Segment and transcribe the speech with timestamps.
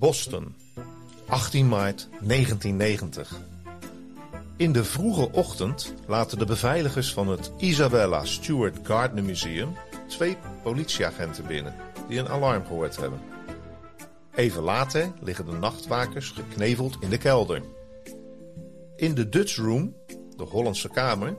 [0.00, 0.54] Boston,
[1.28, 3.40] 18 maart 1990.
[4.56, 9.76] In de vroege ochtend laten de beveiligers van het Isabella Stewart Gardner Museum
[10.08, 11.74] twee politieagenten binnen
[12.08, 13.20] die een alarm gehoord hebben.
[14.34, 17.62] Even later liggen de nachtwakers gekneveld in de kelder.
[18.96, 19.94] In de Dutch Room,
[20.36, 21.36] de Hollandse kamer,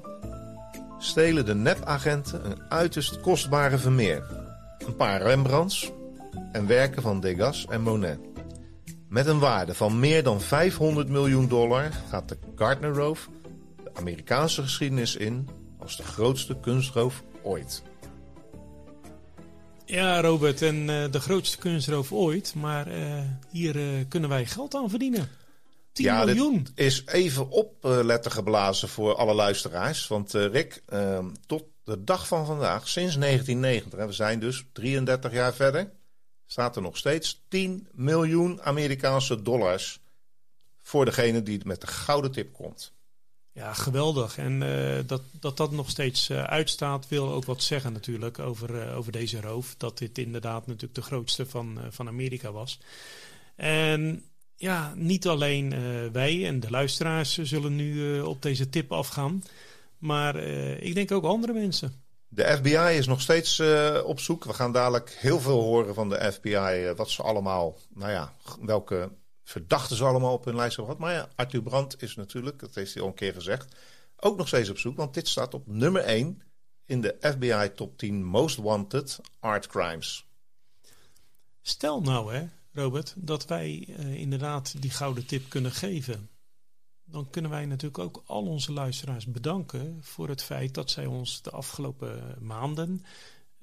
[1.00, 4.24] stelen de nepagenten een uiterst kostbare Vermeer,
[4.88, 5.92] een paar Rembrandts
[6.52, 8.31] en werken van Degas en Monet.
[9.12, 13.30] Met een waarde van meer dan 500 miljoen dollar gaat de Gardner-roof
[13.84, 17.84] de Amerikaanse geschiedenis in als de grootste kunstroof ooit.
[19.86, 22.54] Ja, Robert, en uh, de grootste kunstroof ooit.
[22.56, 25.30] Maar uh, hier uh, kunnen wij geld aan verdienen.
[25.92, 26.64] 10 ja, miljoen.
[26.64, 30.08] Dit is even opletten geblazen voor alle luisteraars.
[30.08, 35.32] Want Rick, ehm, tot de dag van vandaag, sinds 1990, en we zijn dus 33
[35.32, 35.92] jaar verder,
[36.52, 40.00] staat er nog steeds 10 miljoen Amerikaanse dollars
[40.82, 42.94] voor degene die met de gouden tip komt.
[43.52, 44.38] Ja, geweldig.
[44.38, 48.88] En uh, dat, dat dat nog steeds uh, uitstaat, wil ook wat zeggen natuurlijk over,
[48.88, 49.76] uh, over deze roof.
[49.78, 52.80] Dat dit inderdaad natuurlijk de grootste van, van Amerika was.
[53.56, 54.24] En
[54.56, 55.70] ja, niet alleen
[56.12, 59.44] wij en de luisteraars zullen nu op deze tip afgaan.
[59.98, 60.36] Maar
[60.84, 62.01] ik denk ook andere mensen.
[62.34, 63.62] De FBI is nog steeds
[64.04, 64.44] op zoek.
[64.44, 66.94] We gaan dadelijk heel veel horen van de FBI.
[66.96, 69.12] wat ze allemaal, nou ja, welke
[69.44, 71.10] verdachten ze allemaal op hun lijst hebben gehad.
[71.10, 73.76] Maar ja, Arthur Brandt is natuurlijk, dat heeft hij al een keer gezegd,
[74.18, 74.98] ook nog steeds op zoek.
[74.98, 76.42] Want dit staat op nummer 1
[76.86, 80.26] in de FBI Top 10 Most Wanted Art Crimes.
[81.62, 86.30] Stel nou, hè, Robert, dat wij uh, inderdaad die gouden tip kunnen geven.
[87.12, 91.42] Dan kunnen wij natuurlijk ook al onze luisteraars bedanken voor het feit dat zij ons
[91.42, 93.06] de afgelopen maanden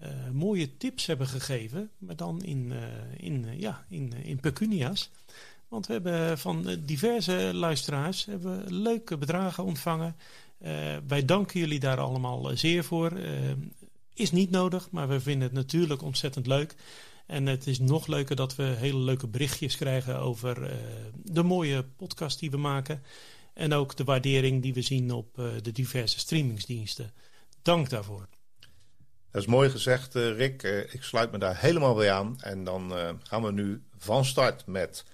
[0.02, 2.82] uh, mooie tips hebben gegeven, maar dan in, uh,
[3.16, 5.10] in, ja, in, in pecunia's.
[5.68, 10.16] Want we hebben van diverse luisteraars hebben leuke bedragen ontvangen.
[11.06, 13.12] Wij danken jullie daar allemaal zeer voor.
[14.14, 16.74] Is niet nodig, maar we vinden het natuurlijk ontzettend leuk.
[17.26, 20.70] En het is nog leuker dat we hele leuke berichtjes krijgen over
[21.24, 23.02] de mooie podcast die we maken.
[23.58, 27.12] En ook de waardering die we zien op de diverse streamingsdiensten.
[27.62, 28.28] Dank daarvoor.
[29.30, 30.62] Dat is mooi gezegd, Rick.
[30.92, 32.40] ik sluit me daar helemaal bij aan.
[32.40, 32.92] En dan
[33.22, 35.04] gaan we nu van start met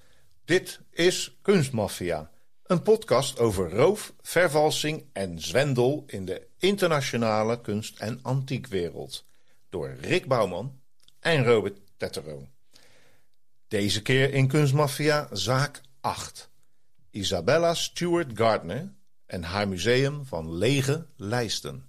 [0.44, 2.30] dit is Kunstmafia,
[2.66, 9.24] een podcast over roof, vervalsing en zwendel in de internationale kunst- en antiekwereld.
[9.68, 10.80] Door Rick Bouwman
[11.20, 12.48] en Robert Tettero.
[13.68, 16.52] Deze keer in Kunstmafia zaak 8.
[17.14, 18.92] Isabella Stewart Gardner
[19.26, 21.88] en haar museum van lege lijsten.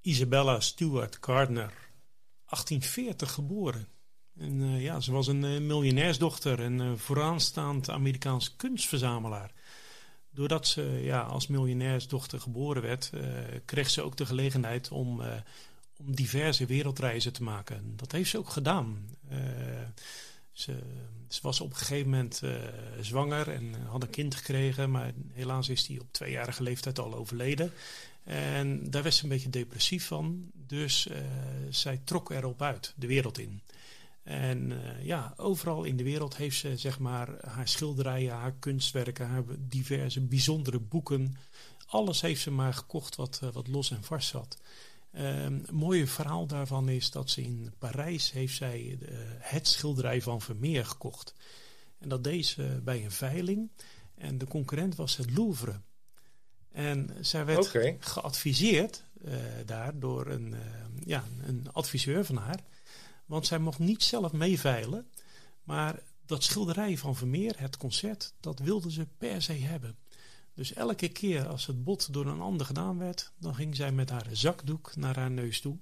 [0.00, 1.72] Isabella Stewart Gardner,
[2.44, 3.88] 1840 geboren.
[4.38, 9.52] En uh, ja, ze was een uh, miljonairsdochter en uh, vooraanstaand Amerikaans kunstverzamelaar.
[10.30, 13.10] Doordat ze ja, als miljonairsdochter geboren werd,
[13.64, 15.20] kreeg ze ook de gelegenheid om,
[15.96, 17.96] om diverse wereldreizen te maken.
[17.96, 19.08] Dat heeft ze ook gedaan.
[20.56, 20.78] Ze,
[21.28, 22.42] ze, was op een gegeven moment
[23.00, 27.72] zwanger en had een kind gekregen, maar helaas is die op tweejarige leeftijd al overleden.
[28.24, 31.08] En daar werd ze een beetje depressief van, dus
[31.70, 33.60] zij trok erop uit, de wereld in.
[34.22, 34.72] En
[35.02, 40.20] ja, overal in de wereld heeft ze zeg maar haar schilderijen, haar kunstwerken, haar diverse
[40.20, 41.36] bijzondere boeken.
[41.86, 44.58] Alles heeft ze maar gekocht wat, wat los en vast zat.
[45.16, 50.22] Uh, een mooie verhaal daarvan is dat ze in Parijs heeft zij uh, het schilderij
[50.22, 51.34] van Vermeer gekocht.
[51.98, 53.70] En dat deed ze bij een veiling.
[54.14, 55.80] En de concurrent was het Louvre.
[56.72, 57.96] En zij werd okay.
[58.00, 59.04] geadviseerd
[59.64, 60.54] daar door een,
[61.04, 62.60] ja, een adviseur van haar
[63.26, 65.06] want zij mocht niet zelf meeveilen.
[65.62, 69.96] Maar dat schilderij van Vermeer, het concert, dat wilde ze per se hebben.
[70.56, 74.10] Dus elke keer als het bot door een ander gedaan werd, dan ging zij met
[74.10, 75.78] haar zakdoek naar haar neus toe.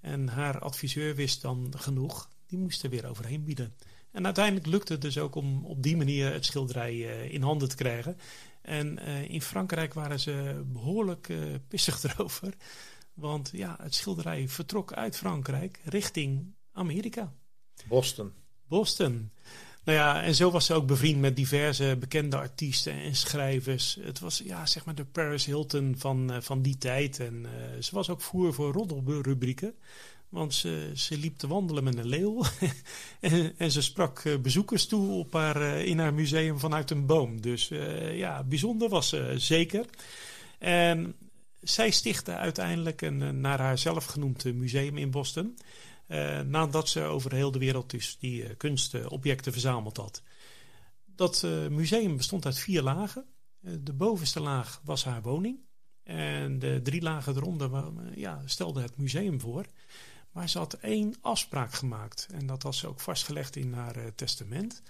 [0.00, 3.74] En haar adviseur wist dan genoeg, die moest er weer overheen bieden.
[4.10, 7.68] En uiteindelijk lukte het dus ook om op die manier het schilderij uh, in handen
[7.68, 8.16] te krijgen.
[8.60, 12.54] En uh, in Frankrijk waren ze behoorlijk uh, pissig erover.
[13.14, 17.32] Want ja, het schilderij vertrok uit Frankrijk richting Amerika.
[17.88, 18.32] Boston.
[18.66, 19.30] Boston.
[19.84, 23.98] Nou ja, en zo was ze ook bevriend met diverse bekende artiesten en schrijvers.
[24.00, 27.20] Het was ja, zeg maar de Paris Hilton van, uh, van die tijd.
[27.20, 29.74] En uh, ze was ook voer voor roddelrubrieken.
[30.28, 32.42] Want ze, ze liep te wandelen met een leeuw.
[33.58, 37.40] en, ze sprak uh, bezoekers toe op haar, in haar museum vanuit een boom.
[37.40, 37.68] Dus
[38.12, 39.84] ja, bijzonder was ze zeker.
[40.58, 41.14] En
[41.60, 45.56] zij stichtte uiteindelijk een naar haar zelf genoemd museum in Boston.
[46.12, 50.22] Uh, nadat ze over heel de wereld dus die uh, kunstobjecten verzameld had.
[51.04, 53.26] Dat uh, museum bestond uit vier lagen.
[53.60, 55.58] de bovenste laag was haar woning.
[56.02, 59.66] En de drie lagen eronder ja, stelde het museum voor.
[60.32, 62.28] Maar ze had één afspraak gemaakt.
[62.32, 64.82] En dat was ook vastgelegd in haar testament.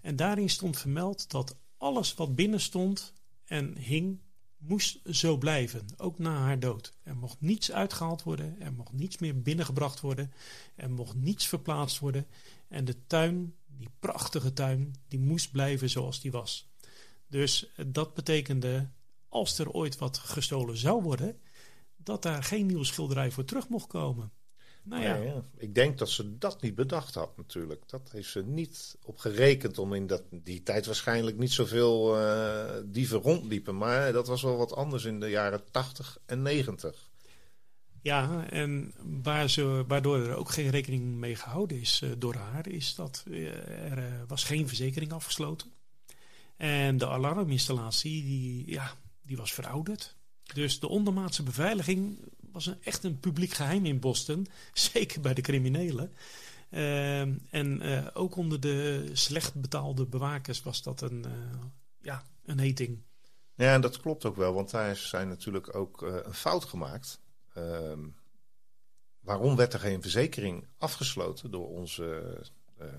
[0.00, 3.12] En daarin stond vermeld dat alles wat binnen stond
[3.44, 4.20] en hing
[4.66, 6.92] moest zo blijven, ook na haar dood.
[7.02, 10.32] Er mocht niets uitgehaald worden, er mocht niets meer binnengebracht worden,
[10.74, 12.26] er mocht niets verplaatst worden.
[12.68, 16.68] En de tuin, die prachtige tuin, die moest blijven zoals die was.
[17.26, 18.90] Dus dat betekende,
[19.28, 21.40] als er ooit wat gestolen zou worden,
[21.96, 24.32] dat daar geen nieuwe schilderij voor terug mocht komen.
[24.84, 25.14] Nou ja.
[25.14, 25.44] ja.
[25.56, 27.82] Ik denk dat ze dat niet bedacht had natuurlijk.
[27.88, 32.64] Dat heeft ze niet op gerekend om in dat, die tijd waarschijnlijk niet zoveel uh,
[32.84, 33.76] dieven rondliepen.
[33.76, 37.10] Maar dat was wel wat anders in de jaren 80 en 90.
[38.02, 42.68] Ja, en waar ze, waardoor er ook geen rekening mee gehouden is uh, door haar,
[42.68, 45.72] is dat uh, er was geen verzekering afgesloten.
[46.56, 48.92] En de alarminstallatie, die, ja,
[49.22, 50.16] die was verouderd.
[50.54, 52.18] Dus de ondermaatse beveiliging
[52.54, 54.46] was een, echt een publiek geheim in Boston.
[54.72, 56.12] Zeker bij de criminelen.
[56.70, 61.64] Uh, en uh, ook onder de slecht betaalde bewakers was dat een, uh,
[62.00, 63.02] ja, een heting.
[63.54, 67.20] Ja, en dat klopt ook wel, want daar zijn natuurlijk ook uh, een fout gemaakt.
[67.54, 68.08] Ehm,
[69.20, 72.38] waarom werd er geen verzekering afgesloten door onze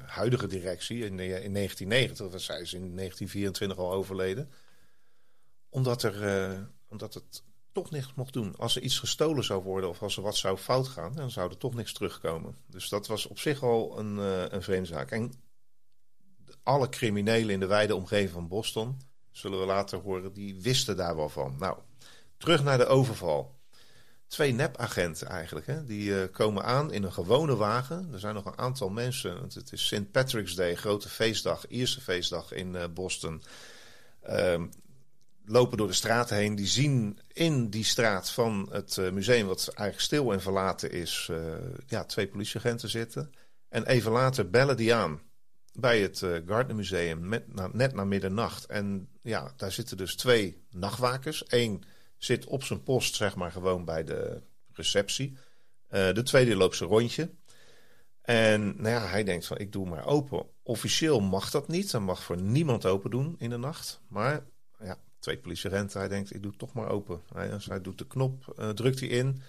[0.06, 2.30] huidige directie in, in 1990?
[2.30, 4.52] Dat zij is in 1924 al overleden.
[5.70, 7.44] Omdat, er, omdat het
[7.76, 8.56] toch niks mocht doen.
[8.58, 11.50] Als er iets gestolen zou worden of als er wat zou fout gaan, dan zou
[11.50, 12.56] er toch niks terugkomen.
[12.68, 15.12] Dus dat was op zich al een, uh, een vreemde zaak.
[15.12, 15.34] En
[16.64, 19.02] alle criminelen in de wijde omgeving van Boston,
[19.32, 21.56] zullen we later horen, die wisten daar wel van.
[21.60, 21.78] Nou,
[22.38, 23.60] terug naar de overval.
[24.28, 25.84] Twee nepagenten eigenlijk, hè?
[25.84, 28.10] die uh, komen aan in een gewone wagen.
[28.14, 30.12] Er zijn nog een aantal mensen, het is St.
[30.12, 33.44] Patrick's Day, grote feestdag, Ierse feestdag in uh, Boston.
[34.30, 34.72] Um,
[35.46, 36.56] lopen door de straat heen.
[36.56, 41.28] Die zien in die straat van het uh, museum, wat eigenlijk stil en verlaten is,
[41.32, 41.38] uh,
[41.88, 43.32] ja, twee politieagenten zitten.
[43.70, 45.22] En even later bellen die aan
[45.74, 47.30] bij het uh, Gardner Museum,
[47.72, 48.66] net na middernacht.
[48.66, 51.44] En ja, daar zitten dus twee nachtwakers.
[51.48, 51.84] Eén
[52.18, 54.42] zit op zijn post, zeg maar, gewoon bij de
[54.72, 55.38] receptie.
[55.88, 57.30] de tweede loopt zijn rondje.
[58.26, 60.46] En nou ja, hij denkt van, ik doe maar open.
[60.64, 61.92] Officieel mag dat niet.
[61.92, 64.02] Hij mag voor niemand open doen in de nacht.
[64.08, 64.46] Maar
[65.26, 66.00] twee politieagenten.
[66.00, 67.22] Hij denkt, ik doe het toch maar open.
[67.34, 69.42] Hij, dus hij doet de knop, uh, drukt hij in.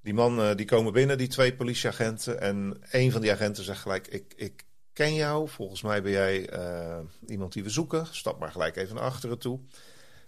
[0.00, 2.40] Die man uh, die komen binnen, die twee politieagenten.
[2.40, 5.48] En een van die agenten zegt gelijk, ik, ik ken jou.
[5.48, 8.06] Volgens mij ben jij uh, iemand die we zoeken.
[8.10, 9.60] Stap maar gelijk even naar achteren toe.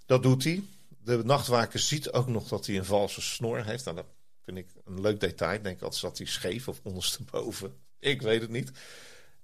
[0.07, 0.63] Dat doet hij.
[0.89, 3.85] De nachtwaker ziet ook nog dat hij een valse snor heeft.
[3.85, 4.07] Nou, dat
[4.45, 5.55] vind ik een leuk detail.
[5.55, 7.75] Ik denk altijd zat hij scheef of ondersteboven.
[7.99, 8.71] Ik weet het niet.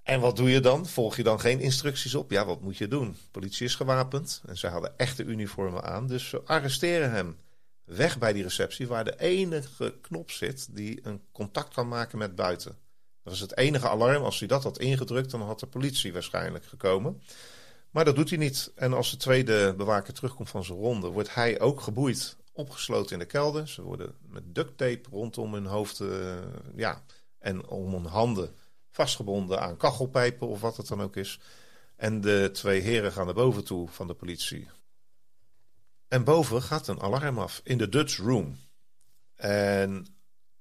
[0.05, 0.87] En wat doe je dan?
[0.87, 2.31] Volg je dan geen instructies op?
[2.31, 3.17] Ja, wat moet je doen?
[3.31, 7.37] Politie is gewapend en ze hadden echte uniformen aan, dus ze arresteren hem.
[7.85, 12.35] Weg bij die receptie waar de enige knop zit die een contact kan maken met
[12.35, 12.77] buiten.
[13.23, 14.23] Dat is het enige alarm.
[14.23, 17.23] Als hij dat had ingedrukt, dan had de politie waarschijnlijk gekomen.
[17.91, 18.73] Maar dat doet hij niet.
[18.75, 23.19] En als de tweede bewaker terugkomt van zijn ronde, wordt hij ook geboeid, opgesloten in
[23.19, 23.69] de kelder.
[23.69, 26.37] Ze worden met duct tape rondom hun hoofd uh,
[26.75, 27.03] ja,
[27.39, 28.55] en om hun handen
[28.95, 31.41] vastgebonden aan kachelpijpen of wat het dan ook is.
[31.97, 34.69] En de twee heren gaan naar boven toe van de politie.
[36.09, 38.59] En boven gaat een alarm af in de Dutch Room.
[39.37, 40.07] En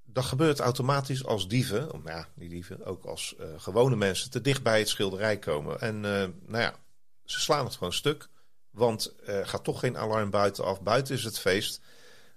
[0.04, 4.42] dat gebeurt automatisch als dieven, nou ja, die dieven, ook als uh, gewone mensen te
[4.42, 5.80] dicht bij het schilderij komen.
[5.80, 6.76] En uh, nou ja,
[7.26, 8.30] ze slaan het gewoon stuk,
[8.70, 10.82] want er gaat toch geen alarm buiten af.
[10.82, 11.82] Buiten is het feest.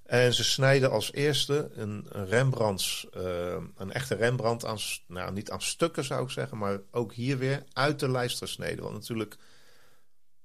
[0.06, 5.50] En ze snijden als eerste een, een Rembrandts, uh, een echte Rembrandt aan, nou niet
[5.50, 8.84] aan stukken zou ik zeggen, maar ook hier weer uit de lijst gesneden.
[8.84, 9.36] Wat natuurlijk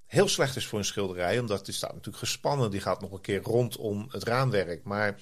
[0.06, 2.72] heel slecht is voor een schilderij, omdat die staat natuurlijk gespannen.
[2.72, 4.84] Die gaat nog een keer rondom het raamwerk.
[4.84, 5.20] Maar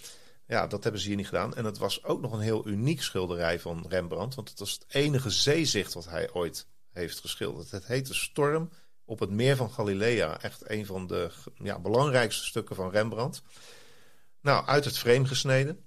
[0.48, 1.56] ja, dat hebben ze hier niet gedaan.
[1.56, 4.86] En het was ook nog een heel uniek schilderij van Rembrandt, want het was het
[4.88, 7.72] enige zeezicht wat hij ooit heeft geschilderd.
[7.72, 8.70] Het heet De Storm
[9.06, 10.42] op het meer van Galilea.
[10.42, 13.42] Echt een van de ja, belangrijkste stukken van Rembrandt.
[14.50, 15.80] Nou, uit het frame gesneden.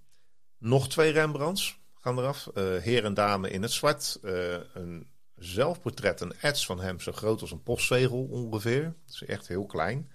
[0.59, 2.51] Nog twee Rembrandts gaan eraf.
[2.55, 4.19] Uh, heer en dame in het zwart.
[4.23, 8.95] Uh, een zelfportret, een ets van hem zo groot als een postzegel ongeveer.
[9.09, 10.11] Is echt heel klein.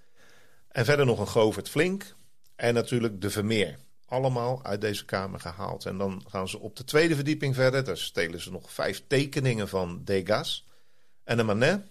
[0.68, 2.16] En verder nog een Govert Flink.
[2.56, 3.80] En natuurlijk de Vermeer.
[4.06, 5.86] Allemaal uit deze kamer gehaald.
[5.86, 7.84] En dan gaan ze op de tweede verdieping verder.
[7.84, 10.68] Daar stelen ze nog vijf tekeningen van Degas.
[11.24, 11.88] En een Manet.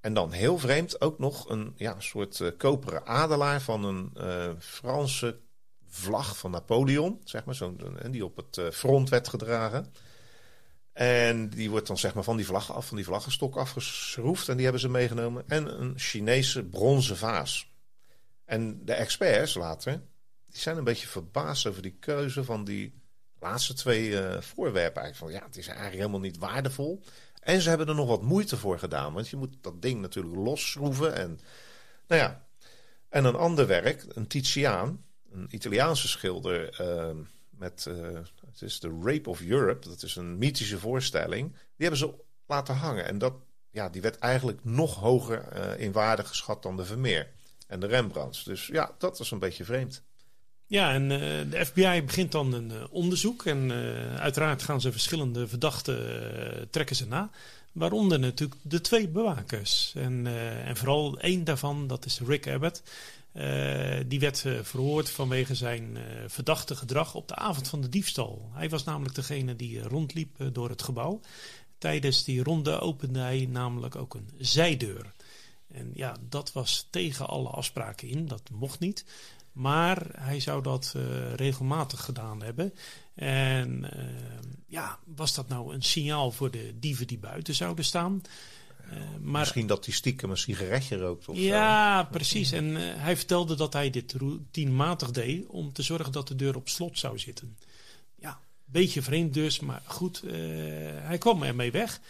[0.00, 4.12] En dan heel vreemd ook nog een ja, soort uh, koperen adelaar van een
[4.60, 5.46] Franse
[5.88, 7.20] vlag van Napoleon.
[7.24, 7.76] Zeg maar, zo,
[8.10, 9.92] die op het uh, front werd gedragen.
[10.92, 14.48] En die wordt dan zeg maar van die vlag af, van die vlaggenstok afgeschroefd.
[14.48, 15.44] En die hebben ze meegenomen.
[15.46, 17.72] En een Chinese bronzen vaas.
[18.44, 20.02] En de experts later,
[20.46, 23.02] die zijn een beetje verbaasd over die keuze van die
[23.38, 25.02] laatste twee uh, voorwerpen.
[25.02, 27.02] Eigenlijk van ja, het is eigenlijk helemaal niet waardevol.
[27.40, 29.12] En ze hebben er nog wat moeite voor gedaan.
[29.12, 31.14] Want je moet dat ding natuurlijk losschroeven.
[31.14, 31.40] En
[32.06, 32.46] nou ja.
[33.08, 36.80] En een ander werk, een Titiaan, een Italiaanse schilder.
[36.80, 37.10] Uh,
[37.50, 39.88] met, uh, het is The Rape of Europe.
[39.88, 41.50] Dat is een mythische voorstelling.
[41.52, 42.14] Die hebben ze
[42.46, 43.04] laten hangen.
[43.04, 43.34] En dat,
[43.70, 47.28] ja, die werd eigenlijk nog hoger uh, in waarde geschat dan de Vermeer
[47.66, 48.44] en de Rembrandts.
[48.44, 50.02] Dus ja, dat was een beetje vreemd.
[50.66, 51.18] Ja, en uh,
[51.50, 53.44] de FBI begint dan een onderzoek.
[53.44, 53.72] En
[54.18, 57.30] uiteraard gaan ze verschillende verdachten trekken ze na.
[57.78, 59.92] Waaronder natuurlijk de twee bewakers.
[59.96, 60.26] En,
[60.64, 62.82] en vooral één daarvan, dat is Rick Abbott.
[64.06, 68.50] die werd verhoord vanwege zijn verdachte gedrag op de avond van de diefstal.
[68.52, 71.20] Hij was namelijk degene die rondliep door het gebouw.
[71.78, 75.12] Tijdens die ronde opende hij namelijk ook een zijdeur.
[75.68, 78.26] En ja, dat was tegen alle afspraken in.
[78.26, 79.04] Dat mocht niet.
[79.52, 80.94] Maar hij zou dat
[81.36, 82.74] regelmatig gedaan hebben.
[83.18, 84.04] En uh,
[84.66, 88.22] ja, was dat nou een signaal voor de dieven die buiten zouden staan?
[88.86, 92.08] Uh, maar, misschien dat hij stiekem een sigaretje rookt of Ja, zo.
[92.10, 92.52] precies.
[92.52, 96.68] En hij vertelde dat hij dit routinematig deed om te zorgen dat de deur op
[96.68, 97.56] slot zou zitten.
[98.14, 100.22] Ja, beetje vreemd dus, maar goed,
[101.02, 102.00] hij kwam ermee weg.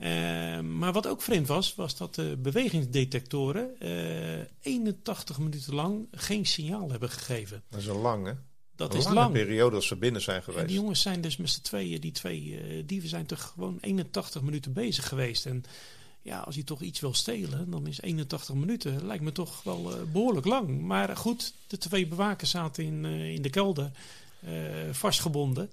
[0.00, 6.46] Uh, maar wat ook vreemd was, was dat de bewegingsdetectoren uh, 81 minuten lang geen
[6.46, 7.62] signaal hebben gegeven.
[7.68, 8.32] Dat is een lang, hè?
[8.80, 9.32] Dat een is lange lang.
[9.32, 10.62] periode als ze binnen zijn geweest.
[10.62, 13.78] En die jongens zijn dus met z'n tweeën, die twee uh, dieven zijn toch gewoon
[13.80, 15.46] 81 minuten bezig geweest.
[15.46, 15.64] En
[16.22, 19.92] ja, als je toch iets wil stelen, dan is 81 minuten, lijkt me toch wel
[19.92, 20.80] uh, behoorlijk lang.
[20.80, 23.90] Maar goed, de twee bewakers zaten in, uh, in de kelder,
[24.90, 25.70] vastgebonden.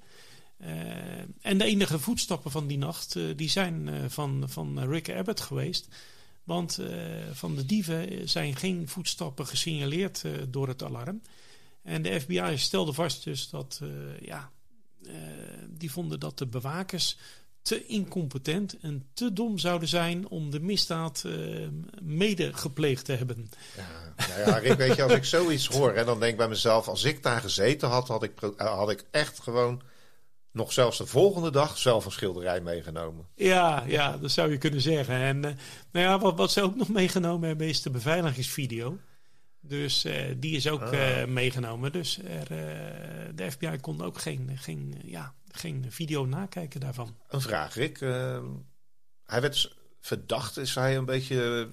[1.41, 5.87] En de enige voetstappen van die nacht, die zijn van, van Rick Abbott geweest.
[6.43, 6.79] Want
[7.31, 11.21] van de dieven zijn geen voetstappen gesignaleerd door het alarm.
[11.87, 13.81] En de FBI stelde vast dus dat,
[14.21, 14.51] ja,
[15.69, 17.17] die vonden dat de bewakers
[17.61, 21.25] te incompetent en te dom zouden zijn om de misdaad
[22.01, 23.49] mede gepleegd te hebben.
[23.75, 26.47] Ja, nou ja, Rick, weet je, als ik zoiets hoor, hè, dan denk ik bij
[26.47, 29.81] mezelf, als ik daar gezeten had, had ik, had ik echt gewoon
[30.57, 33.27] nog zelfs de volgende dag zelf een schilderij meegenomen.
[33.35, 35.15] Ja, ja dat zou je kunnen zeggen.
[35.15, 35.51] En uh,
[35.91, 38.97] nou ja, wat, wat ze ook nog meegenomen hebben is de beveiligingsvideo.
[39.67, 40.93] Dus uh, die is ook ah.
[40.93, 41.91] uh, meegenomen.
[41.91, 42.47] Dus er,
[43.35, 47.17] de FBI kon ook geen, geen, ja, geen video nakijken daarvan.
[47.27, 47.99] Een vraag, Rick.
[49.25, 51.69] hij werd verdacht, is hij een beetje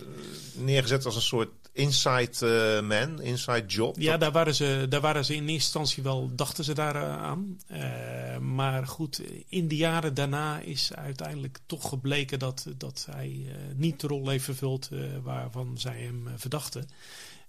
[0.54, 3.96] neergezet als een soort inside uh, man, inside job?
[3.98, 7.58] Ja, daar waren, ze, daar waren ze in eerste instantie wel, dachten ze daar aan.
[7.70, 14.00] Uh, maar goed, in de jaren daarna is uiteindelijk toch gebleken dat, dat hij niet
[14.00, 14.88] de rol heeft vervuld
[15.22, 16.88] waarvan zij hem verdachten.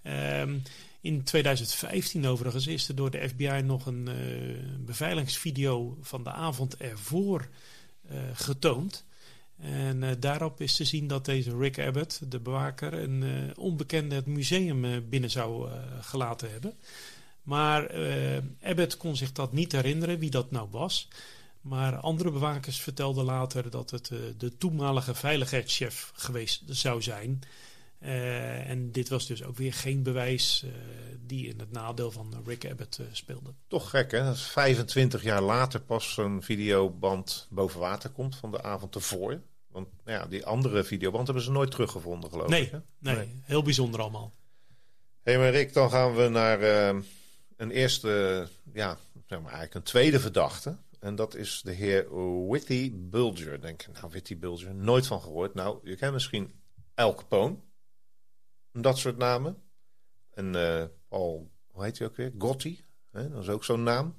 [0.06, 0.58] Ehm,
[1.02, 4.10] in 2015 overigens is er door de FBI nog een
[4.86, 7.48] beveiligingsvideo van de avond ervoor
[8.34, 9.06] getoond.
[9.60, 14.16] En uh, daarop is te zien dat deze Rick Abbott, de bewaker, een uh, onbekende
[14.16, 15.70] het museum uh, binnen zou
[16.02, 16.74] gelaten hebben.
[17.44, 17.90] Maar
[18.62, 21.08] Abbott kon zich dat niet herinneren wie dat nou was.
[21.62, 27.42] Maar andere bewakers vertelden later dat het de toenmalige veiligheidschef geweest zou zijn.
[28.00, 30.66] En dit was dus ook weer geen bewijs
[31.22, 33.54] die in het nadeel van Rick Abbott speelde.
[33.68, 38.64] Toch gek hè, dat 25 jaar later pas zo'n videoband boven water komt van de
[38.64, 39.42] avond ervoor.
[39.68, 42.72] Want nou ja, die andere videoband hebben ze nooit teruggevonden geloof nee, ik.
[42.72, 42.80] Hè?
[43.00, 44.34] Nee, nee, heel bijzonder allemaal.
[45.24, 47.02] Hé hey, maar Rick, dan gaan we naar uh,
[47.58, 48.98] een eerste, ja,
[49.28, 50.78] zeg maar eigenlijk een tweede verdachte.
[51.00, 52.06] En dat is de heer
[52.48, 53.62] Whitty Bulger.
[53.62, 55.54] Denk nou Whitty Bulger, nooit van gehoord.
[55.54, 56.54] Nou, je kent misschien
[56.94, 57.56] El Capone.
[58.82, 59.63] Dat soort namen.
[60.29, 62.34] En uh, Paul, hoe heet hij ook weer?
[62.38, 62.86] Gotti.
[63.12, 63.29] Hè?
[63.29, 64.15] Dat is ook zo'n naam.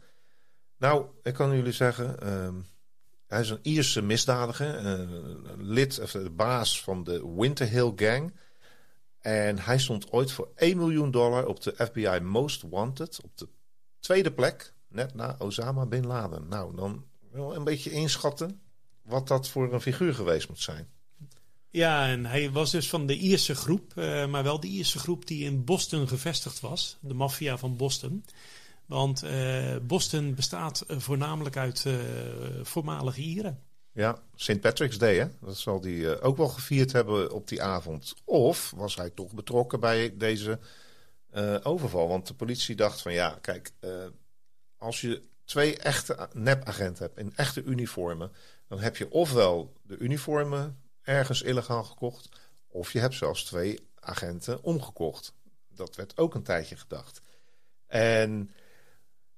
[0.76, 2.16] Nou, ik kan jullie zeggen...
[2.22, 2.48] Uh,
[3.26, 8.34] hij is een Ierse misdadiger, een lid of de baas van de Winterhill Gang.
[9.20, 13.48] En hij stond ooit voor 1 miljoen dollar op de FBI Most Wanted op de
[14.00, 16.48] tweede plek net na Osama Bin Laden.
[16.48, 18.60] Nou, dan wel een beetje inschatten
[19.02, 20.88] wat dat voor een figuur geweest moet zijn.
[21.76, 25.26] Ja, en hij was dus van de Ierse groep, uh, maar wel de Ierse groep
[25.26, 26.97] die in Boston gevestigd was.
[27.00, 28.25] De maffia van Boston.
[28.87, 31.87] Want uh, Boston bestaat voornamelijk uit
[32.62, 33.62] voormalige Ieren.
[33.92, 34.61] Ja, St.
[34.61, 35.26] Patrick's Day, hè?
[35.40, 38.14] dat zal hij ook wel gevierd hebben op die avond.
[38.25, 40.59] Of was hij toch betrokken bij deze
[41.62, 42.09] overval?
[42.09, 43.73] Want de politie dacht van ja, kijk,
[44.76, 48.33] als je twee echte nepagenten hebt in echte uniformen,
[48.68, 52.28] dan heb je ofwel de uniformen ergens illegaal gekocht,
[52.68, 55.34] of je hebt zelfs twee agenten omgekocht.
[55.68, 57.20] Dat werd ook een tijdje gedacht.
[57.86, 58.50] En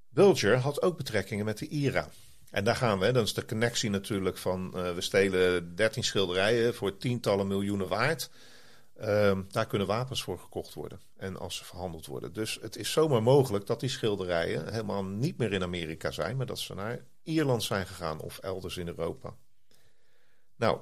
[0.08, 2.08] Bulger had ook betrekkingen met de IRA.
[2.50, 3.12] En daar gaan we.
[3.12, 8.30] Dan is de connectie natuurlijk van uh, we stelen 13 schilderijen voor tientallen miljoenen waard.
[9.00, 11.00] Uh, daar kunnen wapens voor gekocht worden.
[11.16, 12.32] En als ze verhandeld worden.
[12.32, 16.36] Dus het is zomaar mogelijk dat die schilderijen helemaal niet meer in Amerika zijn.
[16.36, 19.34] Maar dat ze naar Ierland zijn gegaan of elders in Europa.
[20.56, 20.80] Nou,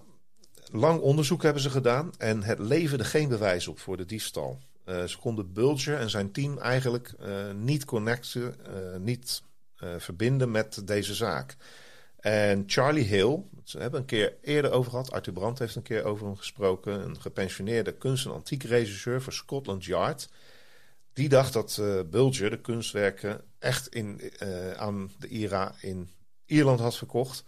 [0.73, 2.11] lang onderzoek hebben ze gedaan.
[2.19, 4.59] En het leverde geen bewijs op voor de diefstal.
[4.87, 9.43] Uh, ze konden Bulger en zijn team eigenlijk uh, niet connecten, uh, niet
[9.99, 11.57] verbinden met deze zaak.
[12.17, 15.11] En Charlie Hill, ze hebben een keer eerder over gehad.
[15.11, 17.05] Arthur Brandt heeft een keer over hem gesproken.
[17.05, 20.29] Een gepensioneerde kunst- en antiekregisseur voor Scotland Yard.
[21.13, 24.21] Die dacht dat Bulger de kunstwerken echt in,
[24.77, 26.11] aan de IRA in
[26.45, 27.45] Ierland had verkocht.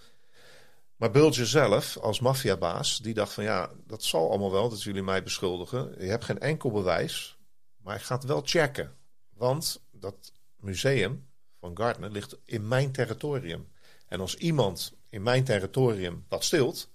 [0.99, 5.03] Maar Bulger zelf, als maffiabaas, die dacht van ja, dat zal allemaal wel dat jullie
[5.03, 5.95] mij beschuldigen.
[5.99, 7.39] Je hebt geen enkel bewijs,
[7.83, 8.95] maar ik ga het wel checken.
[9.35, 11.27] Want dat museum
[11.61, 13.69] van Gardner ligt in mijn territorium.
[14.07, 16.89] En als iemand in mijn territorium dat stilt,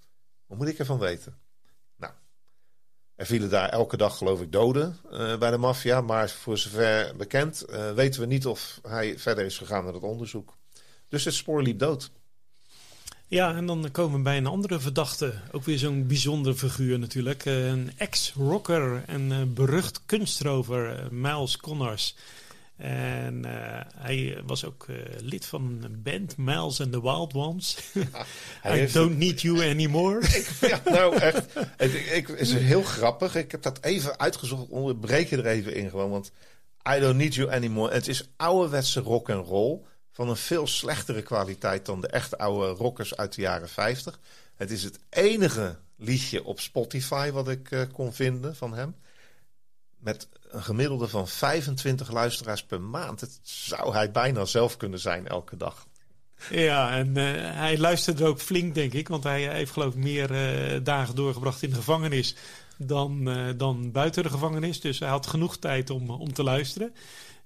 [0.46, 1.38] wat moet ik ervan weten?
[1.96, 2.12] Nou,
[3.14, 6.00] er vielen daar elke dag, geloof ik, doden uh, bij de maffia.
[6.00, 10.02] Maar voor zover bekend uh, weten we niet of hij verder is gegaan met het
[10.02, 10.56] onderzoek.
[11.08, 12.10] Dus het spoor liep dood.
[13.34, 15.34] Ja, en dan komen we bij een andere verdachte.
[15.52, 17.44] Ook weer zo'n bijzondere figuur natuurlijk.
[17.44, 22.16] Uh, een ex-rocker en berucht kunstrover, Miles Connors.
[22.76, 27.76] En uh, hij was ook uh, lid van een band, Miles and the Wild Ones.
[28.62, 30.20] Ja, I don't need you anymore.
[30.60, 31.46] ja, nou echt.
[31.76, 33.34] Het ik, is heel grappig.
[33.36, 34.68] Ik heb dat even uitgezocht.
[34.68, 36.10] Onderbreek je er even in gewoon.
[36.10, 36.32] Want
[36.96, 37.92] I don't need you anymore.
[37.92, 39.80] Het is ouderwetse rock en roll.
[40.14, 44.18] Van een veel slechtere kwaliteit dan de echte oude rockers uit de jaren 50.
[44.54, 48.96] Het is het enige liedje op Spotify wat ik uh, kon vinden van hem.
[49.96, 53.20] Met een gemiddelde van 25 luisteraars per maand.
[53.20, 55.86] Het zou hij bijna zelf kunnen zijn elke dag.
[56.50, 59.08] Ja, en uh, hij luisterde ook flink, denk ik.
[59.08, 62.36] Want hij heeft geloof ik meer uh, dagen doorgebracht in de gevangenis
[62.76, 63.24] dan,
[63.56, 64.80] dan buiten de gevangenis.
[64.80, 66.94] Dus hij had genoeg tijd om, om te luisteren.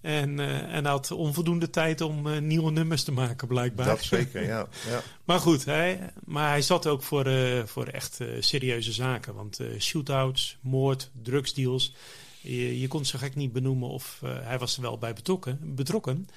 [0.00, 3.86] En, en hij had onvoldoende tijd om nieuwe nummers te maken, blijkbaar.
[3.86, 4.68] Dat zeker, ja.
[4.88, 5.02] ja.
[5.24, 7.30] maar goed, hij, maar hij zat ook voor,
[7.64, 9.34] voor echt serieuze zaken.
[9.34, 11.94] Want shootouts, moord, drugsdeals...
[12.40, 15.74] Je, je kon zo gek niet benoemen of hij was er wel bij betrokken.
[15.74, 16.28] betrokken.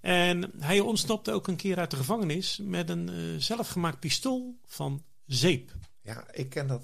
[0.00, 5.72] En hij ontsnapte ook een keer uit de gevangenis met een zelfgemaakt pistool van zeep.
[6.02, 6.82] Ja, ik ken dat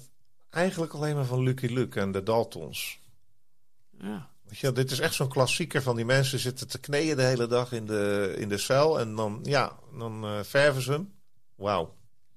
[0.49, 2.99] eigenlijk alleen maar van Lucky Luke en de Daltons.
[3.99, 4.29] Ja.
[4.59, 7.71] Je, dit is echt zo'n klassieker van die mensen zitten te kneeën de hele dag
[7.71, 8.99] in de, in de cel.
[8.99, 11.13] En dan, ja, dan uh, verven ze hem.
[11.55, 11.95] Wauw.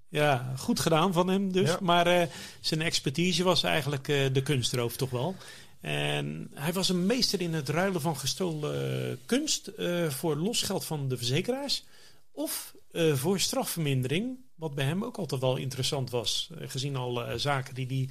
[0.09, 1.69] Ja, goed gedaan van hem dus.
[1.69, 1.79] Ja.
[1.81, 2.27] Maar uh,
[2.61, 5.37] zijn expertise was eigenlijk uh, de kunstroof toch wel.
[5.81, 9.71] En hij was een meester in het ruilen van gestolen kunst
[10.09, 11.85] voor losgeld van de verzekeraars.
[12.33, 12.75] Of
[13.13, 18.09] voor strafvermindering, wat bij hem ook altijd wel interessant was, gezien alle zaken die hij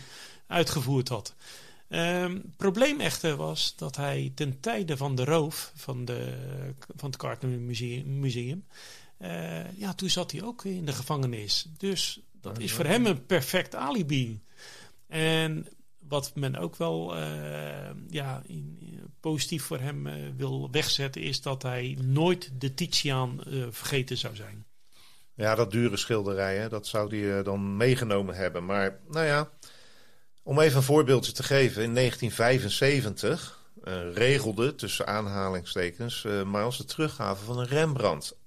[0.48, 1.36] uitgevoerd had.
[1.96, 6.34] Um, probleem echter was dat hij ten tijde van de roof van, de,
[6.96, 8.66] van het Carter Museum, museum
[9.76, 11.68] ja, toen zat hij ook in de gevangenis.
[11.78, 14.42] Dus dat is voor hem een perfect alibi.
[15.08, 15.68] En
[16.00, 17.24] wat men ook wel uh,
[18.10, 18.80] ja, in,
[19.20, 24.66] positief voor hem uh, wil wegzetten, is dat hij nooit de Titiaan vergeten zou zijn.
[25.34, 28.66] Ja, dat dure schilderij, dat zou hij dan meegenomen hebben.
[28.66, 29.50] Maar nou ja,
[30.48, 31.84] om even een voorbeeldje te geven.
[31.84, 33.64] In 1975
[34.14, 38.38] regelde, tussen aanhalingstekens, Miles de teruggave van een Rembrandt.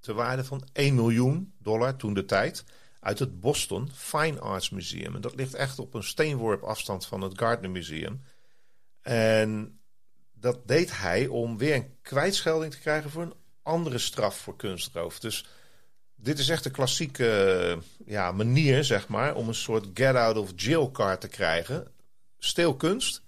[0.00, 2.64] Ter waarde van 1 miljoen dollar toen de tijd
[3.00, 5.14] uit het Boston Fine Arts Museum.
[5.14, 8.22] En dat ligt echt op een steenworp afstand van het Gardner Museum.
[9.00, 9.80] En
[10.32, 15.20] dat deed hij om weer een kwijtschelding te krijgen voor een andere straf voor kunstroof.
[15.20, 15.46] Dus
[16.20, 21.28] dit is echt een klassieke ja, manier, zeg maar, om een soort get-out-of-jail card te
[21.28, 21.92] krijgen.
[22.38, 23.22] Steel kunst,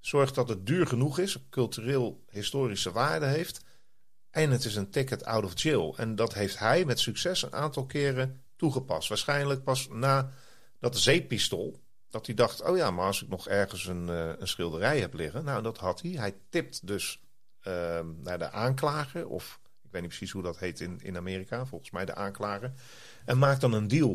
[0.00, 3.64] zorg dat het duur genoeg is, cultureel-historische waarde heeft.
[4.30, 5.94] En het is een ticket out of jail.
[5.96, 9.08] En dat heeft hij met succes een aantal keren toegepast.
[9.08, 10.30] Waarschijnlijk pas na
[10.80, 11.80] dat zeepistool.
[12.10, 15.14] Dat hij dacht, oh ja, maar als ik nog ergens een, uh, een schilderij heb
[15.14, 15.44] liggen.
[15.44, 16.10] Nou, dat had hij.
[16.10, 17.20] Hij tipt dus
[17.66, 19.28] uh, naar de aanklager.
[19.28, 19.60] Of
[19.96, 21.66] weet niet precies hoe dat heet in, in Amerika.
[21.66, 22.72] Volgens mij de aanklager.
[23.24, 24.10] En maakt dan een deal.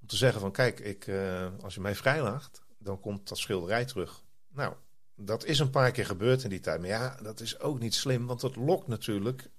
[0.00, 3.84] Om te zeggen van, kijk, ik, uh, als je mij vrijlaat, dan komt dat schilderij
[3.84, 4.22] terug.
[4.48, 4.74] Nou,
[5.14, 6.80] dat is een paar keer gebeurd in die tijd.
[6.80, 9.50] Maar ja, dat is ook niet slim, want dat lokt natuurlijk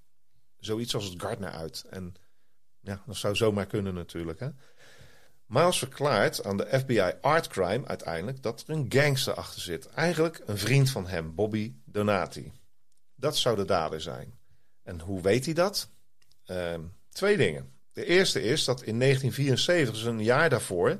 [0.57, 1.85] zoiets als het Gardner uit.
[1.89, 2.15] En
[2.79, 4.39] ja, dat zou zomaar kunnen natuurlijk.
[4.39, 4.49] Hè?
[5.45, 9.87] Miles verklaart aan de FBI Art Crime uiteindelijk dat er een gangster achter zit.
[9.87, 12.51] Eigenlijk een vriend van hem, Bobby Donati.
[13.15, 14.36] Dat zou de dader zijn.
[14.87, 15.89] En hoe weet hij dat?
[16.45, 16.73] Uh,
[17.09, 17.71] twee dingen.
[17.91, 20.99] De eerste is dat in 1974, dus een jaar daarvoor,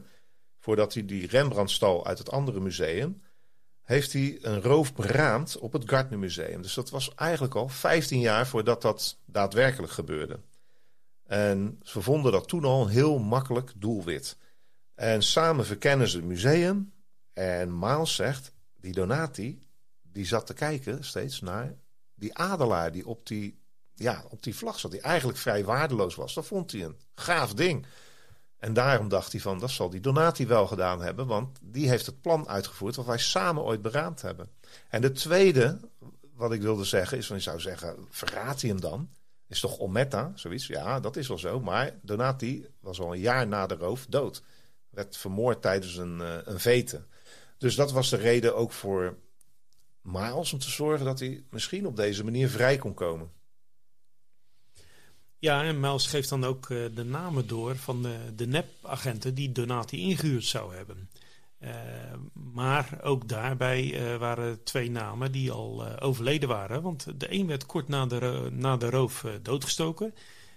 [0.60, 3.22] voordat hij die Rembrandt stal uit het andere museum,
[3.82, 6.62] heeft hij een roof beraamd op het Gardner Museum.
[6.62, 10.40] Dus dat was eigenlijk al 15 jaar voordat dat daadwerkelijk gebeurde.
[11.24, 14.38] En ze vonden dat toen al een heel makkelijk doelwit.
[14.96, 16.94] En samen verkennen ze het museum.
[17.34, 19.68] En Miles zegt, die Donati,
[20.02, 21.76] die zat te kijken steeds naar
[22.18, 23.60] die adelaar die op die,
[23.98, 24.92] ja, op die vlag zat.
[24.92, 26.34] Die eigenlijk vrij waardeloos was.
[26.34, 27.86] Dat vond hij een gaaf ding.
[28.58, 32.06] En daarom dacht hij van, dat zal die Donati wel gedaan hebben, want die heeft
[32.06, 34.50] het plan uitgevoerd wat wij samen ooit beraamd hebben.
[34.90, 35.80] En de tweede,
[36.34, 39.10] wat ik wilde zeggen, is van, je zou zeggen, verraadt hij hem dan?
[39.48, 40.68] Is toch Ometta, zoiets?
[40.68, 41.60] Ja, dat is wel zo.
[41.60, 44.44] Maar Donati was al een jaar na de roof dood.
[44.90, 47.06] Werd vermoord tijdens een, uh, een vete.
[47.58, 49.18] Dus dat was de reden ook voor
[50.02, 53.32] Miles om te zorgen dat hij misschien op deze manier vrij kon komen.
[55.40, 59.52] Ja, en Miles geeft dan ook uh, de namen door van de, de nepagenten die
[59.52, 61.10] Donati ingehuurd zou hebben.
[61.62, 61.72] Uh,
[62.54, 66.82] maar ook daarbij uh, waren twee namen die al overleden waren.
[66.82, 70.14] Want de een werd kort na de, na de roof doodgestoken.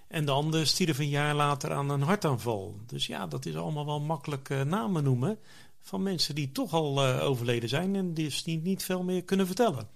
[0.09, 2.77] En de ander stierf een jaar later aan een hartaanval.
[2.87, 5.39] Dus ja, dat is allemaal wel makkelijk namen noemen.
[5.81, 9.89] Van mensen die toch al overleden zijn en dus die niet veel meer kunnen vertellen.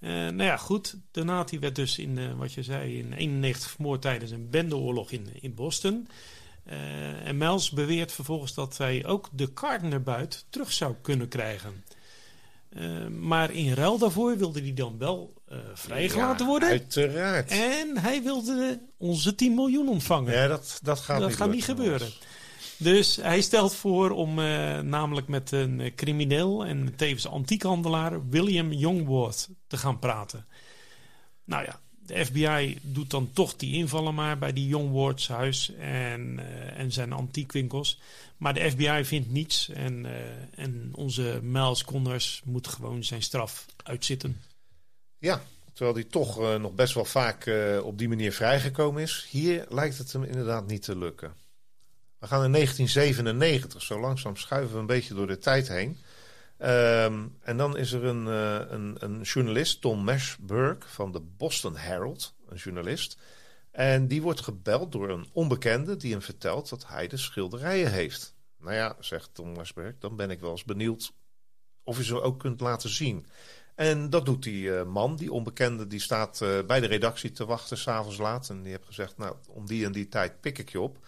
[0.00, 0.96] Uh, nou ja, goed.
[1.10, 5.28] Donati werd dus in, uh, wat je zei, in 91 vermoord tijdens een bendeoorlog in,
[5.40, 6.08] in Boston.
[6.66, 11.84] Uh, en Miles beweert vervolgens dat hij ook de Gardner-buit terug zou kunnen krijgen.
[13.18, 15.34] maar in ruil daarvoor wilde hij dan wel
[15.74, 16.68] vrijgelaten ja, worden.
[16.68, 17.50] Uiteraard.
[17.50, 20.32] En hij wilde onze 10 miljoen ontvangen.
[20.32, 22.08] Ja, dat, dat gaat dat niet, gaat niet gebeuren.
[22.80, 29.48] Dus hij stelt voor om uh, namelijk met een crimineel en tevens antiekhandelaar William Youngworth
[29.66, 30.46] te gaan praten.
[31.44, 36.38] Nou ja, de FBI doet dan toch die invallen maar bij die Youngworth's huis en,
[36.38, 38.00] uh, en zijn antiekwinkels.
[38.36, 40.10] Maar de FBI vindt niets en, uh,
[40.54, 44.40] en onze Miles Connors moet gewoon zijn straf uitzitten.
[45.18, 47.50] Ja, terwijl hij toch nog best wel vaak
[47.82, 49.26] op die manier vrijgekomen is.
[49.30, 51.39] Hier lijkt het hem inderdaad niet te lukken.
[52.20, 55.98] We gaan in 1997, zo langzaam schuiven we een beetje door de tijd heen.
[56.58, 61.76] Um, en dan is er een, uh, een, een, journalist, Tom Mashberg van de Boston
[61.76, 63.18] Herald, een journalist.
[63.70, 68.34] En die wordt gebeld door een onbekende die hem vertelt dat hij de schilderijen heeft.
[68.58, 71.12] Nou ja, zegt Tom Mashberg, dan ben ik wel eens benieuwd
[71.84, 73.26] of je ze ook kunt laten zien.
[73.74, 77.44] En dat doet die uh, man, die onbekende, die staat uh, bij de redactie te
[77.44, 78.48] wachten, s'avonds laat.
[78.48, 80.98] En die heeft gezegd, nou, om die en die tijd pik ik je op.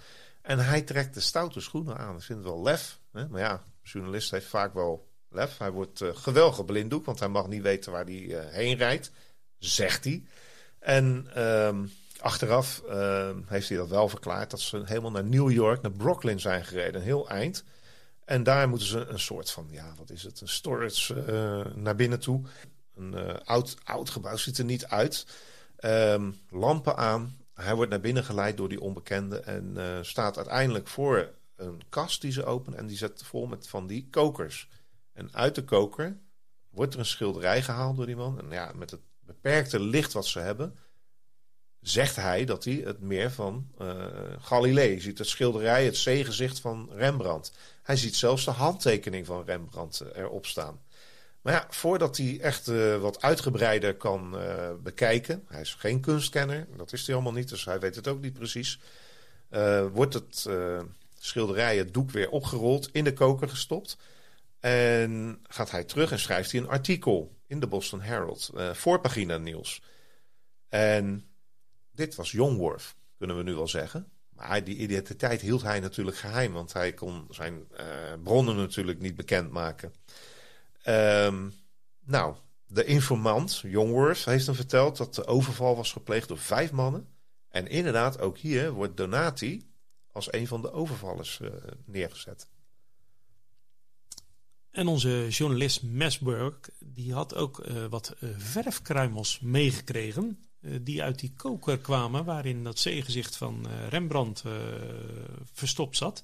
[0.42, 2.16] En hij trekt de stoute schoenen aan.
[2.16, 3.00] Ik vind het wel lef.
[3.12, 3.28] Hè?
[3.28, 5.58] Maar ja, journalist heeft vaak wel lef.
[5.58, 9.10] Hij wordt uh, geweldig geblinddoekt, want hij mag niet weten waar hij uh, heen rijdt.
[9.58, 10.24] Zegt hij.
[10.78, 14.50] En um, achteraf uh, heeft hij dat wel verklaard.
[14.50, 17.00] Dat ze helemaal naar New York, naar Brooklyn zijn gereden.
[17.00, 17.64] Een heel eind.
[18.24, 20.40] En daar moeten ze een soort van, ja, wat is het?
[20.40, 22.42] Een storage uh, naar binnen toe.
[22.94, 25.26] Een oud, oud gebouw ziet er niet uit.
[25.84, 30.88] Um, lampen aan, hij wordt naar binnen geleid door die onbekende en uh, staat uiteindelijk
[30.88, 34.68] voor een kast die ze openen en die zet vol met van die kokers.
[35.12, 36.16] En uit de koker
[36.70, 38.38] wordt er een schilderij gehaald door die man.
[38.38, 40.78] En ja, met het beperkte licht wat ze hebben,
[41.80, 44.06] zegt hij dat hij het meer van uh,
[44.38, 45.18] Galilei ziet.
[45.18, 47.52] Het schilderij, het zeegezicht van Rembrandt.
[47.82, 50.80] Hij ziet zelfs de handtekening van Rembrandt erop staan.
[51.42, 56.66] Maar ja, voordat hij echt uh, wat uitgebreider kan uh, bekijken, hij is geen kunstkenner,
[56.76, 58.80] dat is hij allemaal niet, dus hij weet het ook niet precies,
[59.50, 60.48] uh, wordt het
[61.18, 63.96] schilderij, het doek weer opgerold, in de koker gestopt.
[64.60, 69.82] En gaat hij terug en schrijft hij een artikel in de Boston Herald, voorpagina nieuws.
[70.68, 71.26] En
[71.90, 74.10] dit was Jongworth, kunnen we nu wel zeggen.
[74.28, 77.66] Maar die identiteit hield hij natuurlijk geheim, want hij kon zijn
[78.22, 79.94] bronnen natuurlijk niet bekendmaken.
[80.88, 81.54] Um,
[82.04, 87.08] nou, De informant, Jongworth, heeft hem verteld dat de overval was gepleegd door vijf mannen.
[87.48, 89.70] En inderdaad, ook hier wordt Donati
[90.12, 91.50] als een van de overvallers uh,
[91.84, 92.48] neergezet.
[94.70, 100.44] En onze journalist Mesburg, die had ook uh, wat uh, verfkruimels meegekregen.
[100.60, 104.42] die uit die koker kwamen waarin dat zeegezicht van Rembrandt
[105.52, 106.22] verstopt zat.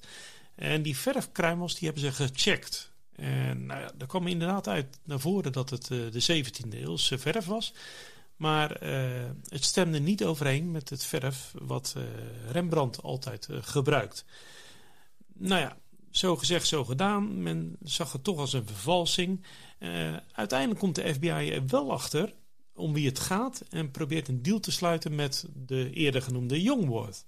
[0.55, 2.91] En die verfkruimels die hebben ze gecheckt.
[3.19, 7.73] En nou er kwam inderdaad uit naar voren dat het de 17e eeuwse verf was.
[8.35, 11.95] Maar uh, het stemde niet overeen met het verf wat
[12.51, 14.25] Rembrandt altijd gebruikt.
[15.33, 15.77] Nou ja,
[16.11, 17.43] zo gezegd, zo gedaan.
[17.43, 19.45] Men zag het toch als een vervalsing.
[20.31, 22.33] uiteindelijk komt de FBI er wel achter
[22.79, 27.25] om wie het gaat en probeert een deal te sluiten met de eerder genoemde Youngworth.